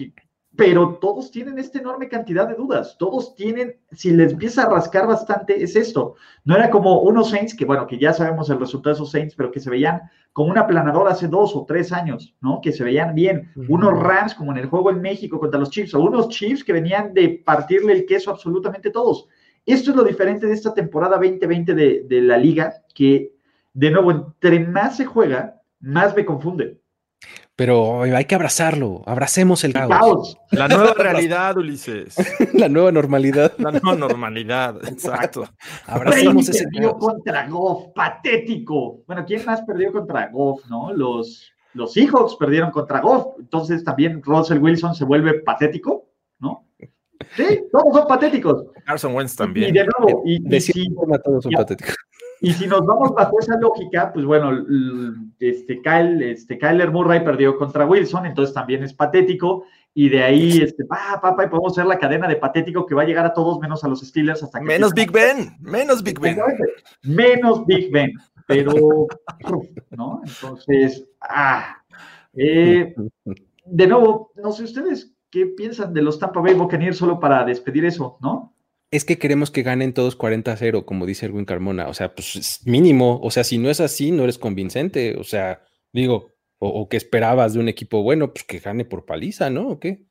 pero 0.57 0.99
todos 1.01 1.31
tienen 1.31 1.59
esta 1.59 1.79
enorme 1.79 2.09
cantidad 2.09 2.49
de 2.49 2.55
dudas. 2.55 2.97
Todos 2.99 3.35
tienen, 3.35 3.77
si 3.93 4.11
les 4.11 4.33
empieza 4.33 4.63
a 4.63 4.71
rascar 4.71 5.07
bastante, 5.07 5.63
es 5.63 5.77
esto. 5.77 6.15
No 6.45 6.57
era 6.57 6.71
como 6.71 7.03
unos 7.03 7.31
Saints, 7.31 7.55
que 7.55 7.67
bueno, 7.67 7.87
que 7.87 7.99
ya 7.99 8.15
sabemos 8.15 8.49
el 8.49 8.59
resultado 8.59 8.95
de 8.95 8.97
esos 8.97 9.11
Saints, 9.11 9.35
pero 9.35 9.53
que 9.53 9.61
se 9.61 9.69
veían 9.69 10.01
como 10.33 10.51
una 10.51 10.67
planadora 10.67 11.13
hace 11.13 11.29
dos 11.29 11.55
o 11.55 11.67
tres 11.67 11.93
años, 11.93 12.35
¿no? 12.41 12.61
Que 12.63 12.73
se 12.73 12.85
veían 12.85 13.15
bien. 13.15 13.53
Unos 13.69 14.01
Rams, 14.01 14.35
como 14.35 14.53
en 14.53 14.59
el 14.59 14.67
juego 14.67 14.91
en 14.91 15.03
México 15.03 15.39
contra 15.39 15.61
los 15.61 15.71
Chiefs, 15.71 15.95
o 15.95 16.01
unos 16.01 16.31
Chiefs 16.31 16.65
que 16.65 16.73
venían 16.73 17.13
de 17.13 17.43
partirle 17.45 17.93
el 17.93 18.07
queso 18.07 18.31
absolutamente 18.31 18.91
todos. 18.91 19.29
Esto 19.67 19.91
es 19.91 19.97
lo 19.97 20.05
diferente 20.05 20.47
de 20.47 20.55
esta 20.55 20.73
temporada 20.73 21.17
2020 21.17 21.75
de, 21.75 22.05
de 22.09 22.21
la 22.23 22.39
liga, 22.39 22.73
que 22.95 23.35
de 23.75 23.91
nuevo, 23.91 24.11
entre 24.11 24.61
más 24.61 24.97
se 24.97 25.05
juega, 25.05 25.61
más 25.81 26.17
me 26.17 26.25
confunde. 26.25 26.81
Pero 27.57 28.03
hay 28.03 28.27
que 28.27 28.35
abrazarlo, 28.35 29.03
abracemos 29.07 29.65
el 29.65 29.73
caos. 29.73 30.37
La 30.51 30.69
nueva 30.69 30.93
realidad, 30.99 31.57
Ulises. 31.57 32.15
la 32.53 32.69
nueva 32.69 32.93
normalidad. 32.93 33.55
La 33.57 33.73
nueva 33.73 33.97
normalidad, 33.97 34.77
exacto. 34.87 35.49
Abracemos 35.87 36.47
ese 36.51 36.69
perdió 36.69 36.99
contra 36.99 37.49
Goff, 37.49 37.95
patético. 37.95 39.03
Bueno, 39.07 39.25
¿quién 39.27 39.43
más 39.47 39.63
perdió 39.63 39.91
contra 39.91 40.29
Goff, 40.29 40.67
no? 40.69 40.93
Los, 40.93 41.51
los 41.73 41.95
Seahawks 41.95 42.37
perdieron 42.37 42.71
contra 42.71 43.01
Goff, 43.01 43.39
entonces 43.39 43.83
también 43.83 44.23
Russell 44.23 44.59
Wilson 44.59 44.95
se 44.95 45.07
vuelve 45.07 45.41
patético, 45.41 46.11
¿no? 46.39 46.69
Sí, 47.37 47.63
todos 47.73 47.97
son 47.97 48.07
patéticos. 48.07 48.67
Carson 48.85 49.15
Wentz 49.15 49.35
también. 49.35 49.71
Y 49.71 49.73
de 49.73 49.87
nuevo, 49.87 50.23
y, 50.27 50.43
todos 51.25 51.43
son 51.45 51.53
patéticos. 51.53 51.97
Y 52.41 52.53
si 52.53 52.67
nos 52.67 52.85
vamos 52.85 53.15
bajo 53.15 53.39
esa 53.41 53.59
lógica, 53.59 54.13
pues 54.13 54.25
bueno, 54.25 54.51
este, 55.39 55.81
Kyle, 55.81 56.23
este, 56.23 56.59
Kyler 56.59 56.91
Murray 56.91 57.25
perdió 57.25 57.57
contra 57.57 57.87
Wilson, 57.87 58.27
entonces 58.27 58.55
también 58.55 58.83
es 58.83 58.93
patético. 58.93 59.65
Y 59.95 60.11
de 60.11 60.23
ahí, 60.23 60.59
este, 60.59 60.85
pa, 60.85 61.19
pa, 61.21 61.45
y 61.45 61.49
podemos 61.49 61.73
hacer 61.73 61.87
la 61.87 61.99
cadena 61.99 62.29
de 62.29 62.37
patético 62.37 62.85
que 62.85 62.95
va 62.95 63.03
a 63.03 63.07
llegar 63.07 63.25
a 63.25 63.33
todos 63.33 63.59
menos 63.61 63.83
a 63.83 63.89
los 63.89 64.01
Steelers 64.01 64.43
hasta 64.43 64.59
que. 64.59 64.67
Menos 64.67 64.93
Big 64.93 65.11
Ben, 65.11 65.57
menos 65.61 66.03
Big 66.03 66.21
Ben. 66.21 66.37
Menos 67.03 67.65
Big 67.65 67.91
Ben, 67.91 68.13
pero, 68.47 68.73
¿no? 69.91 70.21
Entonces, 70.25 71.07
ah. 71.21 71.79
Eh, 72.35 72.95
de 73.65 73.87
nuevo, 73.87 74.33
no 74.37 74.53
sé 74.53 74.65
ustedes 74.65 75.15
qué 75.31 75.47
piensan 75.47 75.95
de 75.95 76.03
los 76.03 76.19
Tampa 76.19 76.41
Bay 76.41 76.53
Buccaneers 76.55 76.99
solo 76.99 77.19
para 77.19 77.45
despedir 77.45 77.87
eso, 77.87 78.19
¿no? 78.21 78.56
Es 78.91 79.05
que 79.05 79.19
queremos 79.19 79.51
que 79.51 79.63
ganen 79.63 79.93
todos 79.93 80.19
40-0, 80.19 80.85
como 80.85 81.07
dice 81.07 81.27
Erwin 81.27 81.45
Carmona. 81.45 81.89
O 81.89 81.95
sea, 81.95 82.15
pues 82.15 82.37
es 82.37 82.67
mínimo. 82.67 83.21
O 83.23 83.31
sea, 83.31 83.45
si 83.45 83.59
no 83.59 83.71
es 83.71 83.81
así, 83.81 84.13
no 84.13 84.25
eres 84.25 84.39
convincente. 84.39 85.17
O 85.19 85.25
sea, 85.25 85.63
digo, 85.93 86.37
o, 86.59 86.89
que 86.89 86.97
esperabas 86.97 87.55
de 87.55 87.61
un 87.61 87.69
equipo 87.69 88.03
bueno, 88.03 88.33
pues 88.33 88.45
que 88.45 88.59
gane 88.59 88.85
por 88.85 89.05
paliza, 89.05 89.51
¿no? 89.51 89.69
¿O 89.69 89.81
qué? 89.81 90.07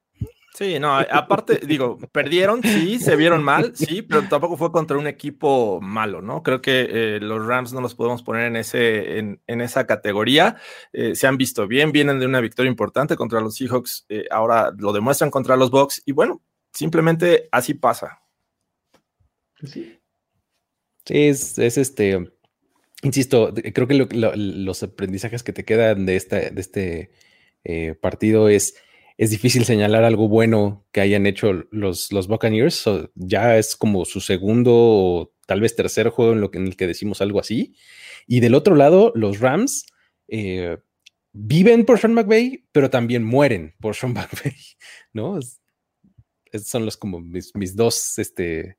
Sí, 0.54 0.80
no, 0.80 0.98
aparte, 0.98 1.60
digo, 1.68 1.98
perdieron, 2.14 2.64
sí, 2.64 2.98
se 3.00 3.18
vieron 3.18 3.44
mal, 3.44 3.76
sí, 3.76 4.02
pero 4.02 4.24
tampoco 4.30 4.56
fue 4.56 4.72
contra 4.72 4.98
un 4.98 5.06
equipo 5.06 5.82
malo, 5.82 6.22
¿no? 6.22 6.44
Creo 6.44 6.62
que 6.62 6.88
eh, 6.90 7.20
los 7.20 7.46
Rams 7.46 7.74
no 7.74 7.82
los 7.82 7.94
podemos 7.94 8.24
poner 8.24 8.46
en, 8.46 8.56
ese, 8.56 9.20
en, 9.20 9.42
esa 9.48 9.86
categoría. 9.86 10.56
Eh, 10.94 11.14
se 11.16 11.28
han 11.28 11.36
visto 11.36 11.68
bien, 11.68 11.92
vienen 11.92 12.22
de 12.22 12.26
una 12.26 12.40
victoria 12.40 12.70
importante 12.70 13.18
contra 13.18 13.42
los 13.42 13.56
Seahawks, 13.56 14.06
eh, 14.08 14.28
ahora 14.32 14.72
lo 14.78 14.94
demuestran 14.94 15.30
contra 15.30 15.58
los 15.58 15.72
Bucks 15.72 16.02
y 16.06 16.14
bueno, 16.14 16.42
simplemente 16.72 17.50
así 17.52 17.74
pasa. 17.74 18.25
Sí. 19.68 20.00
es, 21.08 21.58
este, 21.58 22.32
insisto, 23.04 23.54
creo 23.74 23.88
que 23.88 24.08
los 24.36 24.84
aprendizajes 24.84 25.44
que 25.44 25.54
te 25.54 25.66
quedan 25.66 26.06
de, 26.06 26.16
esta, 26.16 26.38
de 26.50 26.62
este 26.62 27.12
eh, 27.64 27.96
partido 27.96 28.50
es, 28.50 28.76
es 29.18 29.30
difícil 29.30 29.66
señalar 29.66 30.04
algo 30.04 30.28
bueno 30.28 30.86
que 30.92 31.02
hayan 31.02 31.26
hecho 31.26 31.66
los, 31.72 32.12
los 32.12 32.28
Buccaneers. 32.28 32.86
ya 33.16 33.58
es 33.58 33.76
como 33.76 34.06
su 34.06 34.22
segundo 34.22 34.72
o 34.74 35.34
tal 35.46 35.62
vez 35.62 35.76
tercer 35.76 36.10
juego 36.10 36.34
en, 36.34 36.42
lo 36.42 36.52
que, 36.52 36.58
en 36.58 36.68
el 36.68 36.76
que 36.76 36.88
decimos 36.88 37.22
algo 37.22 37.40
así. 37.40 37.76
Y 38.28 38.40
del 38.40 38.56
otro 38.56 38.76
lado, 38.76 39.12
los 39.16 39.40
Rams 39.40 39.86
eh, 40.28 40.78
viven 41.32 41.86
por 41.86 42.00
Sean 42.00 42.14
McVay, 42.14 42.66
pero 42.72 42.90
también 42.90 43.24
mueren 43.24 43.76
por 43.80 43.96
Sean 43.96 44.14
McVay, 44.14 44.56
¿no? 45.14 45.40
son 46.64 46.86
los 46.86 46.96
como 46.96 47.20
mis, 47.20 47.54
mis 47.56 47.76
dos 47.76 48.18
este, 48.18 48.78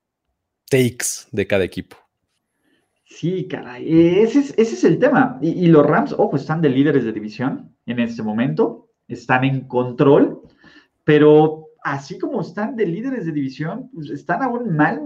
takes 0.71 1.29
de 1.33 1.47
cada 1.47 1.65
equipo. 1.65 1.97
Sí, 3.05 3.47
caray, 3.49 4.21
ese 4.21 4.41
es, 4.41 4.55
ese 4.59 4.75
es 4.75 4.85
el 4.85 4.99
tema. 4.99 5.39
Y, 5.41 5.67
los 5.69 5.87
Rams, 5.87 6.13
ojo, 6.13 6.37
están 6.37 6.61
de 6.61 6.69
líderes 6.69 7.05
de 7.05 7.13
división 7.13 7.75
en 7.87 8.01
este 8.01 8.23
momento, 8.23 8.89
están 9.09 9.45
en 9.45 9.63
control, 9.69 10.43
pero 11.05 11.69
así 11.83 12.19
como 12.19 12.41
están 12.41 12.77
de 12.77 12.87
líderes 12.87 13.27
de 13.27 13.33
división, 13.33 13.89
pues 13.95 14.11
están 14.11 14.43
a 14.43 14.49
un 14.49 14.77
mal, 14.77 15.01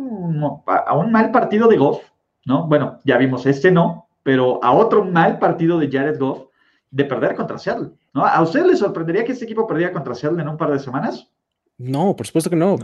a 0.67 0.97
un 0.97 1.13
mal 1.13 1.31
partido 1.31 1.69
de 1.69 1.77
Goff, 1.77 2.03
¿no? 2.47 2.67
Bueno, 2.67 2.99
ya 3.05 3.19
vimos, 3.19 3.47
este 3.47 3.71
no, 3.71 4.09
pero 4.23 4.63
a 4.65 4.73
otro 4.73 5.05
mal 5.05 5.39
partido 5.39 5.79
de 5.79 5.91
Jared 5.91 6.19
Goff 6.19 6.47
de 6.91 7.05
perder 7.05 7.37
contra 7.37 7.59
Seattle, 7.59 7.91
¿no? 8.15 8.25
¿A 8.25 8.41
usted 8.43 8.65
le 8.65 8.77
sorprendería 8.77 9.25
que 9.25 9.33
este 9.33 9.45
equipo 9.45 9.67
perdiera 9.67 9.93
contra 9.93 10.15
Seattle 10.15 10.43
en 10.43 10.49
un 10.49 10.57
par 10.57 10.73
de 10.73 10.79
semanas? 10.79 11.31
No, 11.83 12.15
por 12.15 12.27
supuesto 12.27 12.51
que 12.51 12.57
no. 12.57 12.77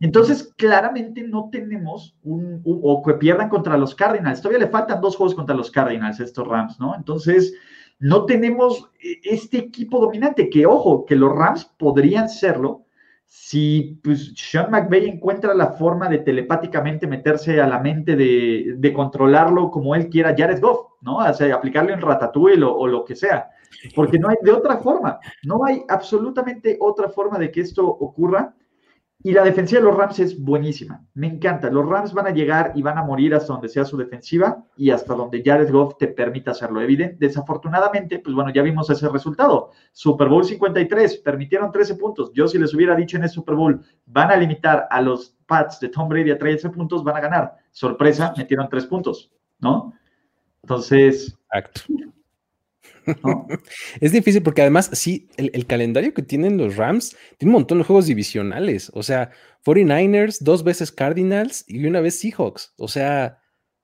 Entonces, 0.00 0.54
claramente 0.56 1.24
no 1.24 1.48
tenemos 1.50 2.16
un, 2.22 2.62
o 2.64 3.02
que 3.02 3.14
pierdan 3.14 3.48
contra 3.48 3.76
los 3.76 3.96
Cardinals. 3.96 4.40
Todavía 4.40 4.64
le 4.64 4.70
faltan 4.70 5.00
dos 5.00 5.16
juegos 5.16 5.34
contra 5.34 5.56
los 5.56 5.72
Cardinals, 5.72 6.20
estos 6.20 6.46
Rams, 6.46 6.78
¿no? 6.78 6.94
Entonces, 6.94 7.52
no 7.98 8.26
tenemos 8.26 8.88
eh, 9.02 9.18
este 9.24 9.58
equipo 9.58 9.98
dominante, 9.98 10.48
que 10.48 10.66
ojo, 10.66 11.04
que 11.04 11.16
los 11.16 11.34
Rams 11.34 11.64
podrían 11.64 12.28
serlo 12.28 12.84
si 13.24 13.98
pues, 14.04 14.34
Sean 14.36 14.70
McVay 14.70 15.08
encuentra 15.08 15.52
la 15.52 15.72
forma 15.72 16.08
de 16.08 16.18
telepáticamente 16.18 17.08
meterse 17.08 17.60
a 17.60 17.66
la 17.66 17.80
mente 17.80 18.14
de, 18.14 18.74
de 18.76 18.92
controlarlo 18.92 19.68
como 19.68 19.96
él 19.96 20.08
quiera, 20.08 20.34
Jared 20.38 20.60
Goff, 20.60 20.92
¿no? 21.00 21.16
O 21.16 21.34
sea, 21.34 21.56
aplicarle 21.56 21.92
en 21.92 22.02
Ratatouille 22.02 22.62
o 22.62 22.86
lo 22.86 23.04
que 23.04 23.16
sea 23.16 23.50
porque 23.94 24.18
no 24.18 24.28
hay 24.28 24.36
de 24.42 24.52
otra 24.52 24.78
forma, 24.78 25.18
no 25.44 25.64
hay 25.64 25.82
absolutamente 25.88 26.76
otra 26.80 27.08
forma 27.08 27.38
de 27.38 27.50
que 27.50 27.60
esto 27.60 27.86
ocurra. 27.86 28.54
Y 29.22 29.32
la 29.32 29.44
defensiva 29.44 29.82
de 29.82 29.86
los 29.86 29.98
Rams 29.98 30.18
es 30.18 30.42
buenísima, 30.42 31.04
me 31.12 31.26
encanta. 31.26 31.68
Los 31.70 31.86
Rams 31.86 32.14
van 32.14 32.28
a 32.28 32.30
llegar 32.30 32.72
y 32.74 32.80
van 32.80 32.96
a 32.96 33.02
morir 33.02 33.34
hasta 33.34 33.52
donde 33.52 33.68
sea 33.68 33.84
su 33.84 33.98
defensiva 33.98 34.64
y 34.78 34.90
hasta 34.90 35.14
donde 35.14 35.42
Jared 35.44 35.70
Goff 35.70 35.98
te 35.98 36.08
permita 36.08 36.52
hacerlo. 36.52 36.80
Evidente, 36.80 37.16
desafortunadamente, 37.18 38.20
pues 38.20 38.34
bueno, 38.34 38.50
ya 38.50 38.62
vimos 38.62 38.88
ese 38.88 39.10
resultado. 39.10 39.72
Super 39.92 40.30
Bowl 40.30 40.42
53, 40.42 41.18
permitieron 41.18 41.70
13 41.70 41.96
puntos. 41.96 42.32
Yo 42.32 42.48
si 42.48 42.58
les 42.58 42.72
hubiera 42.72 42.96
dicho 42.96 43.18
en 43.18 43.24
el 43.24 43.28
Super 43.28 43.56
Bowl, 43.56 43.82
van 44.06 44.30
a 44.30 44.36
limitar 44.36 44.86
a 44.88 45.02
los 45.02 45.36
Pats 45.46 45.80
de 45.80 45.90
Tom 45.90 46.08
Brady 46.08 46.30
a 46.30 46.38
13 46.38 46.70
puntos, 46.70 47.04
van 47.04 47.16
a 47.16 47.20
ganar. 47.20 47.56
Sorpresa, 47.72 48.32
metieron 48.38 48.70
3 48.70 48.86
puntos, 48.86 49.30
¿no? 49.58 49.92
Entonces, 50.62 51.36
Exacto. 51.52 51.82
es 54.00 54.12
difícil 54.12 54.42
porque 54.42 54.62
además, 54.62 54.90
sí, 54.92 55.28
el, 55.36 55.66
calendario 55.66 56.14
que 56.14 56.22
tienen 56.22 56.56
los 56.56 56.76
Rams 56.76 57.16
tiene 57.38 57.50
un 57.50 57.60
montón 57.60 57.78
de 57.78 57.84
juegos 57.84 58.06
divisionales. 58.06 58.90
O 58.94 59.02
sea, 59.02 59.30
49ers, 59.64 60.38
dos 60.40 60.64
veces 60.64 60.92
Cardinals 60.92 61.64
y 61.66 61.84
una 61.86 62.00
vez 62.00 62.18
Seahawks. 62.18 62.74
O 62.76 62.88
sea, 62.88 63.38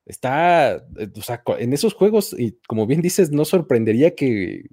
está, 0.05 0.77
eh, 0.99 1.09
o 1.15 1.23
sea, 1.23 1.43
en 1.59 1.73
esos 1.73 1.95
juegos, 1.95 2.35
y 2.39 2.59
como 2.67 2.87
bien 2.87 3.03
dices, 3.03 3.31
no 3.31 3.45
sorprendería 3.45 4.15
que, 4.15 4.65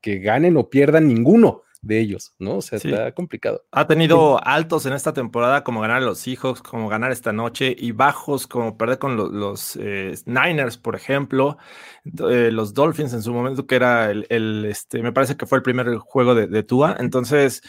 que 0.00 0.18
ganen 0.18 0.56
o 0.56 0.70
pierdan 0.70 1.08
ninguno 1.08 1.62
de 1.80 2.00
ellos, 2.00 2.34
¿no? 2.38 2.56
O 2.56 2.62
sea, 2.62 2.76
está 2.76 3.12
complicado. 3.12 3.64
Ha 3.70 3.86
tenido 3.86 4.44
altos 4.44 4.86
en 4.86 4.92
esta 4.92 5.12
temporada, 5.12 5.64
como 5.64 5.80
ganar 5.80 5.98
a 5.98 6.06
los 6.06 6.18
Seahawks, 6.18 6.62
como 6.62 6.88
ganar 6.88 7.12
esta 7.12 7.32
noche, 7.32 7.74
y 7.78 7.92
bajos, 7.92 8.46
como 8.46 8.76
perder 8.76 8.98
con 8.98 9.16
los, 9.16 9.76
eh, 9.80 10.14
Niners, 10.26 10.76
por 10.76 10.96
ejemplo, 10.96 11.58
eh, 12.04 12.50
los 12.52 12.74
Dolphins 12.74 13.12
en 13.12 13.22
su 13.22 13.32
momento, 13.32 13.66
que 13.66 13.76
era 13.76 14.10
el, 14.10 14.64
este, 14.66 15.02
me 15.02 15.12
parece 15.12 15.36
que 15.36 15.46
fue 15.46 15.58
el 15.58 15.62
primer 15.62 15.96
juego 15.98 16.34
de, 16.34 16.46
de 16.46 16.62
Tua. 16.62 16.96
Entonces, 16.98 17.62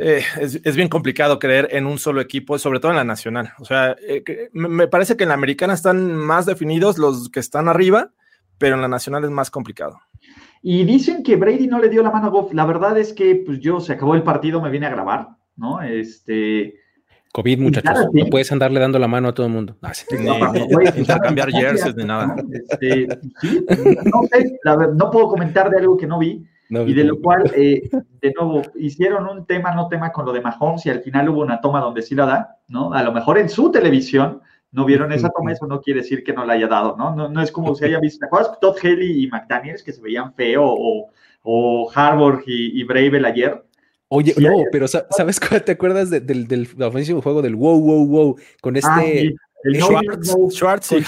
eh, 0.00 0.22
es, 0.40 0.76
bien 0.76 0.88
complicado 0.88 1.40
creer 1.40 1.68
en 1.72 1.84
un 1.84 1.98
solo 1.98 2.20
equipo, 2.20 2.56
sobre 2.58 2.78
todo 2.78 2.92
en 2.92 2.96
la 2.96 3.04
nacional. 3.04 3.52
O 3.58 3.64
sea, 3.64 3.96
me 4.52 4.86
parece 4.86 5.16
que 5.16 5.24
en 5.24 5.28
la 5.28 5.34
americana 5.34 5.74
están 5.74 6.14
más 6.14 6.46
definidos 6.46 6.98
los 6.98 7.28
que 7.30 7.40
están 7.40 7.68
arriba, 7.68 8.12
pero 8.58 8.74
en 8.74 8.82
la 8.82 8.88
nacional 8.88 9.24
es 9.24 9.30
más 9.30 9.50
complicado. 9.50 10.00
Y 10.62 10.84
dicen 10.84 11.22
que 11.22 11.36
Brady 11.36 11.66
no 11.66 11.78
le 11.78 11.88
dio 11.88 12.02
la 12.02 12.10
mano 12.10 12.26
a 12.26 12.30
Goff. 12.30 12.52
La 12.52 12.66
verdad 12.66 12.98
es 12.98 13.12
que 13.12 13.36
pues 13.46 13.60
yo 13.60 13.80
se 13.80 13.92
acabó 13.92 14.14
el 14.14 14.22
partido, 14.22 14.60
me 14.60 14.70
vine 14.70 14.86
a 14.86 14.90
grabar, 14.90 15.28
¿no? 15.56 15.80
Este. 15.80 16.74
COVID, 17.32 17.60
muchachos. 17.60 18.08
No 18.12 18.26
puedes 18.26 18.50
andarle 18.50 18.80
dando 18.80 18.98
la 18.98 19.06
mano 19.06 19.28
a 19.28 19.34
todo 19.34 19.46
el 19.46 19.52
mundo. 19.52 19.76
No, 20.20 20.38
cambiar 21.22 21.50
jerseys 21.52 21.94
ni 21.94 22.04
nada. 22.04 22.34
Este, 22.52 23.06
sí, 23.40 23.64
no 24.04 24.22
sé, 24.32 24.58
no 24.94 25.10
puedo 25.10 25.28
comentar 25.28 25.70
de 25.70 25.78
algo 25.78 25.96
que 25.96 26.06
no 26.06 26.18
vi. 26.18 26.44
y 26.70 26.92
de 26.92 27.04
lo 27.04 27.20
cual, 27.20 27.50
eh, 27.54 27.88
de 28.20 28.32
nuevo, 28.32 28.62
hicieron 28.76 29.28
un 29.28 29.46
tema, 29.46 29.74
no 29.74 29.88
tema 29.88 30.10
con 30.10 30.24
lo 30.24 30.32
de 30.32 30.40
Mahomes 30.40 30.84
y 30.86 30.90
al 30.90 31.00
final 31.00 31.28
hubo 31.28 31.42
una 31.42 31.60
toma 31.60 31.80
donde 31.80 32.02
sí 32.02 32.14
la 32.14 32.26
da, 32.26 32.56
¿no? 32.68 32.92
A 32.92 33.02
lo 33.02 33.12
mejor 33.12 33.38
en 33.38 33.48
su 33.48 33.70
televisión, 33.70 34.40
no 34.70 34.84
vieron 34.84 35.12
esa 35.12 35.30
toma, 35.30 35.52
eso 35.52 35.66
no 35.66 35.80
quiere 35.80 36.00
decir 36.00 36.22
que 36.22 36.32
no 36.32 36.44
la 36.44 36.54
haya 36.54 36.66
dado, 36.66 36.96
¿no? 36.96 37.14
No, 37.14 37.28
no 37.28 37.42
es 37.42 37.50
como 37.50 37.74
si 37.74 37.84
haya 37.86 38.00
visto, 38.00 38.20
¿te 38.20 38.26
acuerdas 38.26 38.58
Todd 38.60 38.76
Haley 38.82 39.24
y 39.24 39.28
McDaniels 39.28 39.82
que 39.82 39.92
se 39.92 40.02
veían 40.02 40.34
feo 40.34 40.64
o, 40.64 41.10
o 41.42 41.90
Harvard 41.94 42.42
y, 42.46 42.80
y 42.80 42.84
Bravel 42.84 43.24
ayer? 43.24 43.64
Oye, 44.10 44.34
no, 44.38 44.62
pero 44.72 44.88
¿sabes 44.88 45.38
cuál 45.38 45.62
te 45.62 45.72
acuerdas 45.72 46.08
del, 46.10 46.48
del, 46.48 46.68
ofensivo 46.82 47.20
juego 47.20 47.42
del 47.42 47.56
wow, 47.56 47.78
wow, 47.78 48.06
wow? 48.06 48.36
Con 48.62 48.76
ah, 48.76 48.78
este 48.78 49.36
el 49.64 49.80
Schwartz, 49.82 50.34
Schwartz, 50.50 50.92
y 50.92 51.02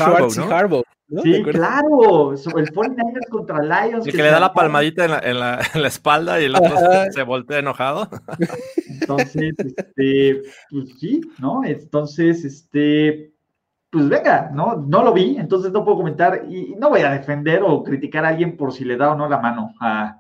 Harbaugh, 0.53 0.85
Sí, 1.23 1.43
claro, 1.43 2.33
el 2.33 2.39
49ers 2.39 3.29
contra 3.31 3.61
Lions. 3.61 4.07
El 4.07 4.13
que, 4.13 4.23
le 4.23 4.31
da 4.31 4.39
la 4.39 4.53
palmadita 4.53 5.05
en 5.05 5.11
la, 5.11 5.19
en 5.19 5.41
la, 5.41 5.61
en 5.75 5.83
la 5.83 5.89
espalda 5.89 6.41
y 6.41 6.45
el 6.45 6.55
otro 6.55 6.77
se 7.11 7.23
voltea 7.25 7.59
enojado. 7.59 8.09
Entonces, 8.89 9.55
este, 9.59 10.43
pues 10.71 10.91
sí, 11.01 11.21
¿no? 11.39 11.65
Entonces, 11.65 12.45
este, 12.45 13.33
pues 13.91 14.09
venga, 14.09 14.51
¿no? 14.55 14.77
No 14.77 15.03
lo 15.03 15.13
vi, 15.13 15.37
entonces 15.37 15.73
no 15.73 15.85
puedo 15.85 15.99
comentar 15.99 16.45
y, 16.49 16.75
no 16.79 16.91
voy 16.91 17.01
a 17.01 17.11
defender 17.11 17.63
o 17.65 17.83
criticar 17.83 18.25
a 18.25 18.29
alguien 18.29 18.57
por 18.57 18.73
si 18.73 18.85
le 18.85 18.97
da 18.97 19.13
o 19.13 19.17
no 19.17 19.29
la 19.29 19.39
mano 19.39 19.75
a, 19.81 20.17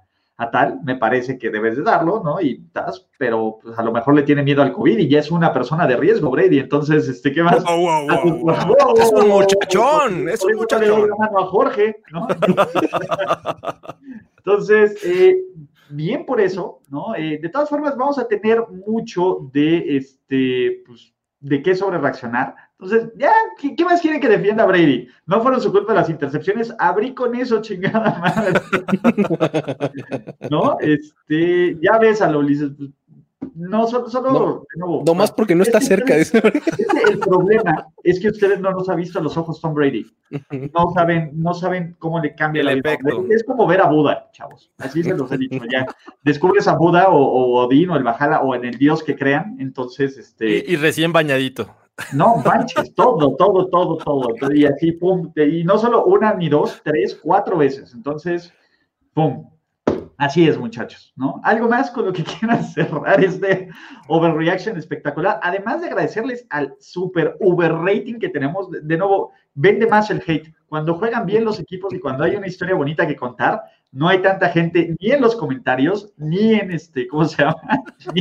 tal, 0.50 0.80
me 0.82 0.96
parece 0.96 1.38
que 1.38 1.50
debes 1.50 1.76
de 1.76 1.82
darlo, 1.82 2.22
¿no? 2.24 2.40
Y 2.40 2.64
das, 2.72 3.06
pero 3.18 3.58
pues, 3.62 3.78
a 3.78 3.82
lo 3.82 3.92
mejor 3.92 4.14
le 4.14 4.22
tiene 4.22 4.42
miedo 4.42 4.62
al 4.62 4.72
COVID 4.72 4.98
y 4.98 5.06
ya 5.06 5.20
es 5.20 5.30
una 5.30 5.52
persona 5.52 5.86
de 5.86 5.98
riesgo, 5.98 6.30
Brady, 6.30 6.58
entonces, 6.58 7.06
este, 7.08 7.30
¿qué 7.30 7.42
más? 7.42 7.58
es 7.58 9.12
un 9.12 9.28
muchachón, 9.28 10.28
es 10.30 10.42
un 10.42 10.56
muchachón. 10.56 11.10
La 11.10 11.16
mano 11.16 11.40
a 11.40 11.46
Jorge, 11.46 12.00
¿no? 12.10 12.26
entonces, 14.38 14.96
eh, 15.04 15.36
bien 15.90 16.24
por 16.24 16.40
eso, 16.40 16.80
¿no? 16.88 17.14
Eh, 17.14 17.38
de 17.40 17.48
todas 17.50 17.68
formas, 17.68 17.96
vamos 17.96 18.18
a 18.18 18.26
tener 18.26 18.64
mucho 18.86 19.50
de, 19.52 19.98
este, 19.98 20.82
pues, 20.86 21.12
de 21.40 21.62
qué 21.62 21.74
sobre 21.74 21.98
reaccionar. 21.98 22.54
Entonces, 22.80 23.10
ya, 23.14 23.30
¿qué, 23.58 23.84
más 23.84 24.00
quieren 24.00 24.22
que 24.22 24.28
defienda 24.28 24.64
Brady? 24.64 25.06
No 25.26 25.42
fueron 25.42 25.60
su 25.60 25.70
culpa 25.70 25.92
las 25.92 26.08
intercepciones, 26.08 26.74
abrí 26.78 27.12
con 27.12 27.34
eso, 27.34 27.60
chingada 27.60 28.18
madre. 28.18 28.58
¿No? 30.50 30.78
Este, 30.80 31.76
ya 31.82 31.98
ves 31.98 32.22
a 32.22 32.30
lo 32.30 32.38
Ulises, 32.38 32.70
pues, 32.78 32.88
no, 33.54 33.86
solo, 33.86 34.08
solo 34.08 34.32
no, 34.32 34.38
de 34.40 34.78
nuevo, 34.78 35.02
no 35.06 35.14
más 35.14 35.30
porque 35.32 35.54
no 35.54 35.62
está 35.62 35.78
cerca 35.80 36.14
de 36.14 36.20
eso. 36.22 36.38
El 36.38 37.18
problema 37.18 37.86
es 38.02 38.18
que 38.18 38.28
ustedes 38.28 38.60
no 38.60 38.70
los 38.70 38.88
ha 38.88 38.94
visto 38.94 39.18
a 39.18 39.22
los 39.22 39.36
ojos 39.36 39.60
Tom 39.60 39.74
Brady. 39.74 40.06
No 40.50 40.92
saben, 40.94 41.32
no 41.34 41.52
saben 41.52 41.96
cómo 41.98 42.18
le 42.18 42.34
cambia 42.34 42.60
el 42.60 42.66
la 42.66 42.72
efecto. 42.72 43.26
Es 43.30 43.44
como 43.44 43.66
ver 43.66 43.82
a 43.82 43.88
Buda, 43.90 44.30
chavos. 44.32 44.70
Así 44.78 45.02
se 45.02 45.14
los 45.14 45.30
he 45.32 45.36
dicho 45.36 45.62
ya. 45.70 45.84
Descubres 46.22 46.66
a 46.66 46.76
Buda 46.76 47.08
o, 47.10 47.62
Odín 47.62 47.90
o 47.90 47.96
el 47.96 48.04
Bajala 48.04 48.40
o 48.40 48.54
en 48.54 48.64
el 48.64 48.78
Dios 48.78 49.02
que 49.02 49.16
crean, 49.16 49.56
entonces 49.58 50.16
este. 50.16 50.64
y 50.66 50.76
recién 50.76 51.12
bañadito. 51.12 51.79
No, 52.12 52.36
manches, 52.44 52.94
todo, 52.94 53.36
todo, 53.36 53.68
todo, 53.68 53.96
todo. 53.98 54.52
Y 54.52 54.64
así, 54.64 54.92
pum, 54.92 55.32
y 55.36 55.64
no 55.64 55.78
solo 55.78 56.04
una, 56.04 56.34
ni 56.34 56.48
dos, 56.48 56.80
tres, 56.84 57.18
cuatro 57.22 57.58
veces. 57.58 57.94
Entonces, 57.94 58.52
pum. 59.14 59.48
Así 60.16 60.46
es, 60.46 60.58
muchachos, 60.58 61.14
¿no? 61.16 61.40
Algo 61.44 61.66
más 61.66 61.90
con 61.90 62.04
lo 62.04 62.12
que 62.12 62.22
quieran 62.38 62.62
cerrar 62.62 63.24
este 63.24 63.70
overreaction 64.06 64.76
espectacular. 64.76 65.40
Además 65.42 65.80
de 65.80 65.86
agradecerles 65.86 66.46
al 66.50 66.74
super 66.78 67.34
rating 67.38 68.18
que 68.18 68.28
tenemos, 68.28 68.70
de 68.70 68.96
nuevo, 68.98 69.32
vende 69.54 69.86
más 69.86 70.10
el 70.10 70.22
hate. 70.26 70.54
Cuando 70.66 70.94
juegan 70.94 71.24
bien 71.24 71.44
los 71.44 71.58
equipos 71.58 71.94
y 71.94 71.98
cuando 71.98 72.24
hay 72.24 72.36
una 72.36 72.46
historia 72.46 72.74
bonita 72.74 73.06
que 73.06 73.16
contar, 73.16 73.62
no 73.92 74.08
hay 74.08 74.22
tanta 74.22 74.50
gente 74.50 74.94
ni 75.00 75.10
en 75.10 75.20
los 75.20 75.34
comentarios, 75.34 76.12
ni 76.16 76.54
en 76.54 76.70
este, 76.70 77.08
¿cómo 77.08 77.24
se 77.24 77.42
llama? 77.42 77.56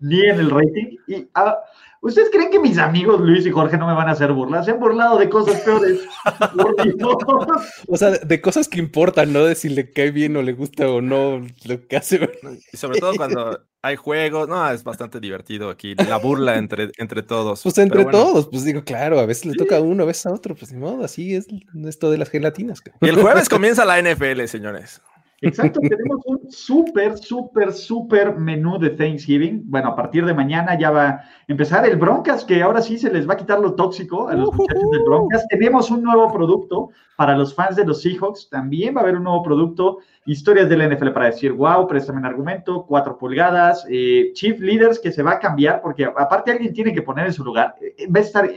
ni, 0.00 0.20
en 0.20 0.38
el 0.38 0.50
rating. 0.50 0.96
Y 1.08 1.28
ah, 1.34 1.58
¿Ustedes 2.02 2.30
creen 2.30 2.50
que 2.50 2.58
mis 2.58 2.78
amigos 2.78 3.20
Luis 3.20 3.44
y 3.44 3.50
Jorge 3.50 3.76
no 3.76 3.86
me 3.86 3.92
van 3.92 4.08
a 4.08 4.12
hacer 4.12 4.32
burlas? 4.32 4.64
Se 4.64 4.70
han 4.70 4.80
burlado 4.80 5.18
de 5.18 5.28
cosas 5.28 5.60
peores. 5.60 6.00
o 7.88 7.96
sea, 7.96 8.10
de 8.10 8.40
cosas 8.40 8.68
que 8.68 8.78
importan, 8.78 9.32
¿no? 9.34 9.44
De 9.44 9.54
si 9.54 9.68
le 9.68 9.92
cae 9.92 10.10
bien 10.10 10.34
o 10.36 10.42
le 10.42 10.54
gusta 10.54 10.88
o 10.88 11.02
no 11.02 11.42
lo 11.64 11.86
que 11.86 11.96
hace. 11.96 12.30
Y 12.72 12.76
sobre 12.78 13.00
todo 13.00 13.14
cuando 13.16 13.60
hay 13.82 13.96
juegos, 13.96 14.48
no, 14.48 14.70
es 14.70 14.82
bastante 14.82 15.20
divertido 15.20 15.68
aquí, 15.68 15.94
la 15.94 16.16
burla 16.16 16.56
entre, 16.56 16.90
entre 16.96 17.22
todos. 17.22 17.62
Pues 17.62 17.76
entre 17.76 18.06
todos, 18.06 18.48
pues 18.48 18.64
digo, 18.64 18.82
claro, 18.82 19.20
a 19.20 19.26
veces 19.26 19.44
le 19.46 19.54
toca 19.54 19.76
a 19.76 19.80
uno, 19.80 20.02
a 20.02 20.06
veces 20.06 20.24
a 20.24 20.32
otro, 20.32 20.54
pues 20.54 20.72
ni 20.72 20.78
modo, 20.78 21.04
así 21.04 21.34
es 21.34 21.46
esto 21.86 22.10
de 22.10 22.16
las 22.16 22.30
gelatinas. 22.30 22.82
Y 23.00 23.08
el 23.08 23.20
jueves 23.20 23.48
comienza 23.48 23.84
la 23.84 24.00
NFL, 24.00 24.44
señores. 24.46 25.02
Exacto, 25.42 25.80
tenemos 25.88 26.20
un 26.26 26.50
súper, 26.50 27.16
súper, 27.16 27.72
súper 27.72 28.36
menú 28.36 28.78
de 28.78 28.90
Thanksgiving. 28.90 29.62
Bueno, 29.64 29.88
a 29.88 29.96
partir 29.96 30.24
de 30.26 30.34
mañana 30.34 30.78
ya 30.78 30.90
va 30.90 31.08
a 31.08 31.24
empezar 31.48 31.86
el 31.86 31.96
Broncas, 31.96 32.44
que 32.44 32.62
ahora 32.62 32.82
sí 32.82 32.98
se 32.98 33.10
les 33.10 33.28
va 33.28 33.34
a 33.34 33.36
quitar 33.36 33.58
lo 33.58 33.74
tóxico 33.74 34.28
a 34.28 34.34
los 34.34 34.52
muchachos 34.52 34.90
del 34.90 35.02
Broncas. 35.02 35.46
Tenemos 35.48 35.90
un 35.90 36.02
nuevo 36.02 36.30
producto 36.32 36.90
para 37.16 37.36
los 37.36 37.54
fans 37.54 37.76
de 37.76 37.86
los 37.86 38.02
Seahawks. 38.02 38.48
También 38.50 38.94
va 38.94 39.00
a 39.00 39.02
haber 39.04 39.16
un 39.16 39.24
nuevo 39.24 39.42
producto, 39.42 39.98
historias 40.26 40.68
de 40.68 40.76
la 40.76 40.88
NFL 40.88 41.10
para 41.10 41.26
decir, 41.26 41.52
wow, 41.52 41.86
préstame 41.86 42.18
un 42.18 42.26
argumento, 42.26 42.84
cuatro 42.86 43.16
pulgadas, 43.16 43.86
eh, 43.88 44.32
Chief 44.34 44.60
Leaders 44.60 44.98
que 44.98 45.10
se 45.10 45.22
va 45.22 45.32
a 45.32 45.38
cambiar, 45.38 45.80
porque 45.80 46.04
aparte 46.04 46.50
alguien 46.50 46.72
tiene 46.74 46.92
que 46.92 47.02
poner 47.02 47.26
en 47.26 47.32
su 47.32 47.44
lugar. 47.44 47.76
Eh, 47.80 48.06
va 48.14 48.20
a 48.20 48.22
estar 48.22 48.50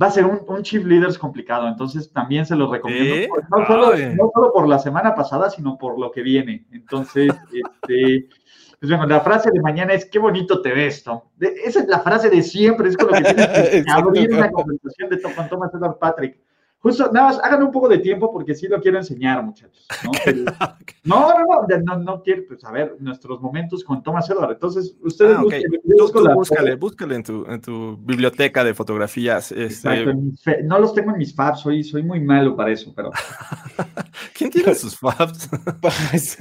va 0.00 0.08
a 0.08 0.10
ser 0.10 0.24
un, 0.24 0.40
un 0.46 0.62
Chief 0.62 0.84
Leaders 0.84 1.18
complicado, 1.18 1.68
entonces 1.68 2.12
también 2.12 2.46
se 2.46 2.56
los 2.56 2.70
recomiendo. 2.70 3.34
No, 3.50 3.66
solo, 3.66 4.52
por 4.52 4.68
la 4.68 4.78
semana 4.78 5.14
pasada, 5.14 5.50
sino 5.50 5.78
por 5.78 5.98
lo 5.98 6.10
que 6.10 6.22
viene. 6.22 6.66
Entonces, 6.72 7.32
este, 7.52 8.28
pues 8.80 8.90
bueno, 8.90 9.06
la 9.06 9.20
frase 9.20 9.50
de 9.52 9.60
mañana 9.60 9.94
es, 9.94 10.04
qué 10.06 10.18
bonito 10.18 10.60
te 10.60 10.72
ves, 10.72 11.04
Tom. 11.04 11.20
Esa 11.40 11.80
es 11.80 11.88
la 11.88 12.00
frase 12.00 12.28
de 12.28 12.42
siempre, 12.42 12.88
es 12.88 12.96
con 12.96 13.08
lo 13.08 13.12
que 13.14 13.22
tienes 13.22 13.46
que 13.46 13.84
abrir 13.90 14.32
una 14.32 14.50
conversación 14.50 15.10
de 15.10 15.18
Tom, 15.18 15.32
con 15.34 15.48
Thomas 15.48 15.72
Edward 15.74 15.98
Patrick. 15.98 16.38
Justo, 16.84 17.10
nada 17.10 17.28
más, 17.28 17.40
hagan 17.42 17.62
un 17.62 17.72
poco 17.72 17.88
de 17.88 17.96
tiempo 17.96 18.30
porque 18.30 18.54
sí 18.54 18.68
lo 18.68 18.78
quiero 18.78 18.98
enseñar, 18.98 19.42
muchachos. 19.42 19.86
No, 20.04 20.12
no, 21.32 21.66
no, 21.66 21.78
no, 21.82 21.98
no, 21.98 22.22
quiero, 22.22 22.42
pues 22.46 22.62
a 22.62 22.70
ver, 22.70 22.96
nuestros 23.00 23.40
momentos 23.40 23.82
con 23.82 24.02
Thomas 24.02 24.28
Edward. 24.28 24.52
Entonces, 24.52 24.94
ustedes 25.00 25.34
ah, 25.38 25.42
búscale, 26.34 26.74
búscale 26.76 27.14
en 27.14 27.22
tu, 27.22 27.46
en 27.48 27.58
tu 27.62 27.96
biblioteca 27.96 28.62
de 28.62 28.74
fotografías. 28.74 29.50
Este... 29.50 30.14
no 30.62 30.78
los 30.78 30.92
tengo 30.92 31.12
en 31.12 31.16
mis 31.16 31.34
fabs, 31.34 31.60
soy, 31.60 31.82
soy 31.82 32.02
muy 32.02 32.20
malo 32.20 32.54
para 32.54 32.70
eso, 32.70 32.92
pero. 32.94 33.12
¿Quién 34.34 34.50
tiene 34.50 34.74
sus 34.74 34.98
fabs? 34.98 35.48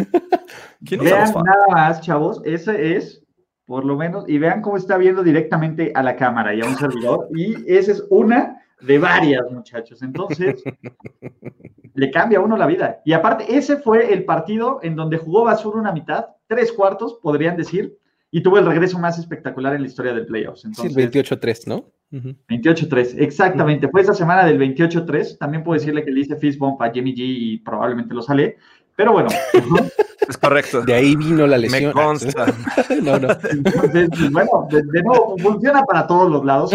¿Quién 0.86 1.06
vean 1.06 1.32
fabs? 1.32 1.46
nada 1.46 1.68
más, 1.70 2.02
chavos, 2.02 2.42
ese 2.44 2.98
es 2.98 3.24
por 3.66 3.86
lo 3.86 3.96
menos, 3.96 4.26
y 4.28 4.40
vean 4.40 4.62
cómo 4.62 4.76
está 4.76 4.98
viendo 4.98 5.24
directamente 5.24 5.94
a 5.96 6.04
la 6.04 6.18
cámara 6.18 6.54
y 6.54 6.60
a 6.60 6.66
un 6.66 6.76
servidor, 6.76 7.30
y 7.34 7.56
esa 7.66 7.94
es 7.94 8.04
una 8.10 8.62
de 8.86 9.00
varias, 9.00 9.50
muchachos. 9.52 10.02
Entonces, 10.02 10.64
le 11.94 12.12
cambia 12.12 12.40
a 12.40 12.42
uno 12.42 12.58
la 12.58 12.68
vida. 12.68 13.02
Y 13.06 13.14
aparte, 13.14 13.56
ese 13.56 13.78
fue 13.78 14.14
el 14.14 14.26
partido 14.26 14.80
en 14.84 14.96
donde 14.96 15.18
jugó 15.18 15.44
Basura 15.44 15.80
una 15.80 15.92
mitad, 15.92 16.28
tres 16.48 16.72
cuartos, 16.72 17.20
podrían 17.22 17.58
decir, 17.58 17.98
y 18.32 18.42
tuvo 18.42 18.58
el 18.58 18.66
regreso 18.66 18.98
más 18.98 19.20
espectacular 19.20 19.76
en 19.76 19.82
la 19.82 19.88
historia 19.88 20.14
del 20.14 20.26
playoffs. 20.26 20.66
Entonces, 20.66 20.94
sí, 20.94 21.20
28-3, 21.20 21.68
¿no? 21.68 21.86
28-3, 22.12 23.16
exactamente. 23.18 23.88
Fue 23.88 24.02
esa 24.02 24.14
semana 24.14 24.46
del 24.46 24.60
28-3. 24.60 25.38
También 25.38 25.64
puedo 25.64 25.80
decirle 25.80 26.04
que 26.04 26.12
le 26.12 26.22
hice 26.22 26.36
fist 26.36 26.60
bump 26.60 26.82
a 26.82 26.92
Jimmy 26.92 27.14
G 27.14 27.18
y 27.20 27.58
probablemente 27.60 28.14
lo 28.14 28.22
sale. 28.22 28.58
Pero 28.96 29.14
bueno. 29.14 29.30
es 30.28 30.38
correcto. 30.38 30.82
De 30.82 30.94
ahí 30.94 31.16
vino 31.16 31.48
la 31.48 31.58
lesión. 31.58 31.86
Me 31.86 31.92
consta. 31.92 32.46
no, 33.04 33.20
no. 33.20 33.28
Entonces, 33.50 34.10
bueno, 34.32 34.68
de, 34.70 35.04
nuevo, 35.04 35.36
funciona 35.38 35.84
para 35.84 36.08
todos 36.08 36.32
los 36.32 36.46
lados. 36.46 36.72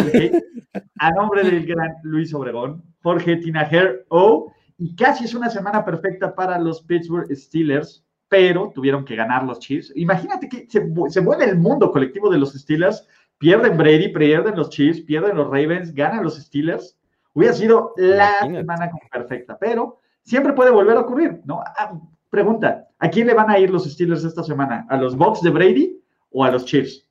A 0.99 1.11
nombre 1.11 1.43
del 1.43 1.67
gran 1.67 1.97
Luis 2.03 2.33
Obregón, 2.35 2.83
Jorge 3.03 3.37
Tinajer 3.37 4.07
O. 4.09 4.53
Y 4.79 4.95
casi 4.95 5.25
es 5.25 5.35
una 5.35 5.51
semana 5.51 5.85
perfecta 5.85 6.35
para 6.35 6.59
los 6.59 6.83
Pittsburgh 6.83 7.29
Steelers, 7.35 8.05
pero 8.29 8.71
tuvieron 8.75 9.05
que 9.05 9.17
ganar 9.17 9.43
los 9.45 9.59
Chiefs. 9.59 9.93
Imagínate 9.97 10.49
que 10.49 10.67
se, 10.69 10.89
se 11.09 11.21
mueve 11.21 11.47
el 11.47 11.59
mundo 11.59 11.91
colectivo 11.91 12.31
de 12.31 12.39
los 12.39 12.53
Steelers. 12.53 13.07
Pierden 13.39 13.77
Brady, 13.77 14.09
pierden 14.09 14.57
los 14.57 14.71
Chiefs, 14.71 15.01
pierden 15.01 15.37
los 15.37 15.47
Ravens, 15.47 15.95
ganan 15.95 16.23
los 16.23 16.37
Steelers. 16.37 16.97
Hubiera 17.35 17.55
sido 17.55 17.93
la 17.97 18.41
semana 18.41 18.91
perfecta, 19.11 19.57
pero 19.59 20.01
siempre 20.23 20.53
puede 20.53 20.71
volver 20.71 20.97
a 20.97 21.01
ocurrir, 21.01 21.41
¿no? 21.45 21.63
Ah, 21.65 21.99
pregunta, 22.31 22.89
¿a 22.99 23.09
quién 23.09 23.27
le 23.27 23.35
van 23.35 23.51
a 23.51 23.59
ir 23.59 23.71
los 23.71 23.85
Steelers 23.91 24.25
esta 24.25 24.43
semana? 24.43 24.87
¿A 24.89 24.97
los 24.97 25.17
Bucks 25.17 25.43
de 25.43 25.51
Brady 25.51 26.01
o 26.31 26.45
a 26.45 26.51
los 26.51 26.65
Chiefs? 26.65 27.09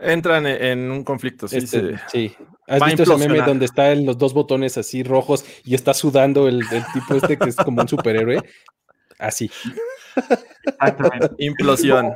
Entran 0.00 0.46
en 0.46 0.90
un 0.90 1.04
conflicto, 1.04 1.48
sí. 1.48 1.56
Este, 1.56 1.98
sí. 2.08 2.36
¿Has 2.68 2.84
visto 2.84 3.02
ese 3.02 3.16
meme 3.16 3.40
donde 3.44 3.64
están 3.64 4.04
los 4.04 4.18
dos 4.18 4.34
botones 4.34 4.76
así 4.76 5.02
rojos 5.02 5.44
y 5.64 5.74
está 5.74 5.94
sudando 5.94 6.48
el, 6.48 6.62
tipo 6.92 7.14
este 7.14 7.38
que 7.38 7.48
es 7.48 7.56
como 7.56 7.80
un 7.80 7.88
superhéroe? 7.88 8.42
Así. 9.18 9.50
Exactamente. 10.66 11.30
Implosión. 11.38 12.12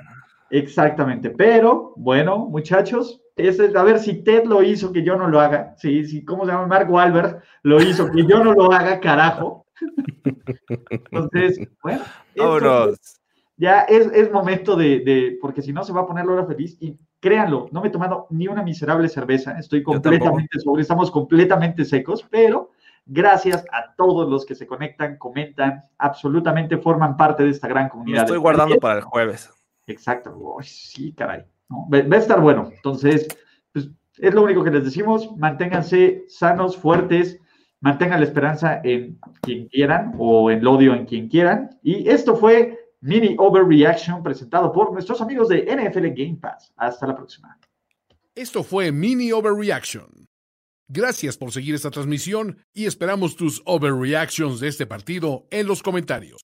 Exactamente. 0.50 1.30
Pero, 1.30 1.94
bueno, 1.96 2.38
muchachos, 2.38 3.22
a 3.74 3.82
ver 3.82 3.98
si 3.98 4.22
Ted 4.22 4.44
lo 4.44 4.62
hizo 4.62 4.92
que 4.92 5.02
yo 5.02 5.16
no 5.16 5.28
lo 5.28 5.40
haga. 5.40 5.74
Sí, 5.78 6.04
sí, 6.04 6.24
¿cómo 6.24 6.44
se 6.44 6.52
llama? 6.52 6.66
Mark 6.66 6.90
Wahlberg 6.90 7.42
lo 7.62 7.82
hizo 7.82 8.10
que 8.10 8.26
yo 8.26 8.44
no 8.44 8.52
lo 8.52 8.70
haga, 8.70 9.00
carajo. 9.00 9.66
Entonces, 10.90 11.60
bueno. 11.82 12.02
Ya 13.56 13.80
es, 13.82 14.30
momento 14.32 14.76
de, 14.76 15.38
porque 15.40 15.62
si 15.62 15.72
no 15.72 15.84
se 15.84 15.92
va 15.92 16.02
a 16.02 16.06
poner 16.06 16.26
la 16.26 16.32
hora 16.32 16.46
feliz 16.46 16.76
y 16.80 16.98
créanlo, 17.22 17.68
no 17.70 17.80
me 17.80 17.88
he 17.88 17.90
tomado 17.90 18.26
ni 18.30 18.48
una 18.48 18.64
miserable 18.64 19.08
cerveza, 19.08 19.56
estoy 19.56 19.80
completamente 19.84 20.58
sobre, 20.58 20.82
estamos 20.82 21.08
completamente 21.08 21.84
secos, 21.84 22.26
pero 22.28 22.72
gracias 23.06 23.64
a 23.72 23.94
todos 23.94 24.28
los 24.28 24.44
que 24.44 24.56
se 24.56 24.66
conectan, 24.66 25.18
comentan, 25.18 25.84
absolutamente 25.98 26.78
forman 26.78 27.16
parte 27.16 27.44
de 27.44 27.50
esta 27.50 27.68
gran 27.68 27.88
comunidad. 27.88 28.24
estoy 28.24 28.38
guardando 28.38 28.76
para 28.78 28.98
el 28.98 29.04
jueves. 29.04 29.48
Exacto, 29.86 30.56
sí, 30.62 31.12
caray. 31.12 31.44
Va, 31.70 31.98
a 31.98 32.18
estar 32.18 32.40
bueno. 32.40 32.70
Entonces, 32.74 33.28
pues, 33.72 33.88
es 34.18 34.34
lo 34.34 34.42
único 34.42 34.64
que 34.64 34.72
les 34.72 34.82
decimos, 34.82 35.30
manténganse 35.36 36.24
sanos, 36.26 36.76
fuertes, 36.76 37.38
mantengan 37.80 38.18
la 38.18 38.26
esperanza 38.26 38.80
en 38.82 39.20
quien 39.42 39.68
quieran 39.68 40.12
o 40.18 40.50
el 40.50 40.66
odio 40.66 40.92
en 40.92 41.06
quien 41.06 41.28
quieran. 41.28 41.70
Y 41.84 42.08
esto 42.08 42.34
fue 42.34 42.81
Mini 43.02 43.34
Overreaction 43.36 44.22
presentado 44.22 44.72
por 44.72 44.92
nuestros 44.92 45.20
amigos 45.20 45.48
de 45.48 45.64
NFL 45.64 46.06
Game 46.14 46.38
Pass. 46.40 46.72
Hasta 46.76 47.06
la 47.06 47.16
próxima. 47.16 47.58
Esto 48.34 48.62
fue 48.62 48.92
Mini 48.92 49.32
Overreaction. 49.32 50.28
Gracias 50.88 51.36
por 51.36 51.50
seguir 51.50 51.74
esta 51.74 51.90
transmisión 51.90 52.58
y 52.72 52.86
esperamos 52.86 53.34
tus 53.34 53.60
overreactions 53.64 54.60
de 54.60 54.68
este 54.68 54.86
partido 54.86 55.46
en 55.50 55.66
los 55.66 55.82
comentarios. 55.82 56.40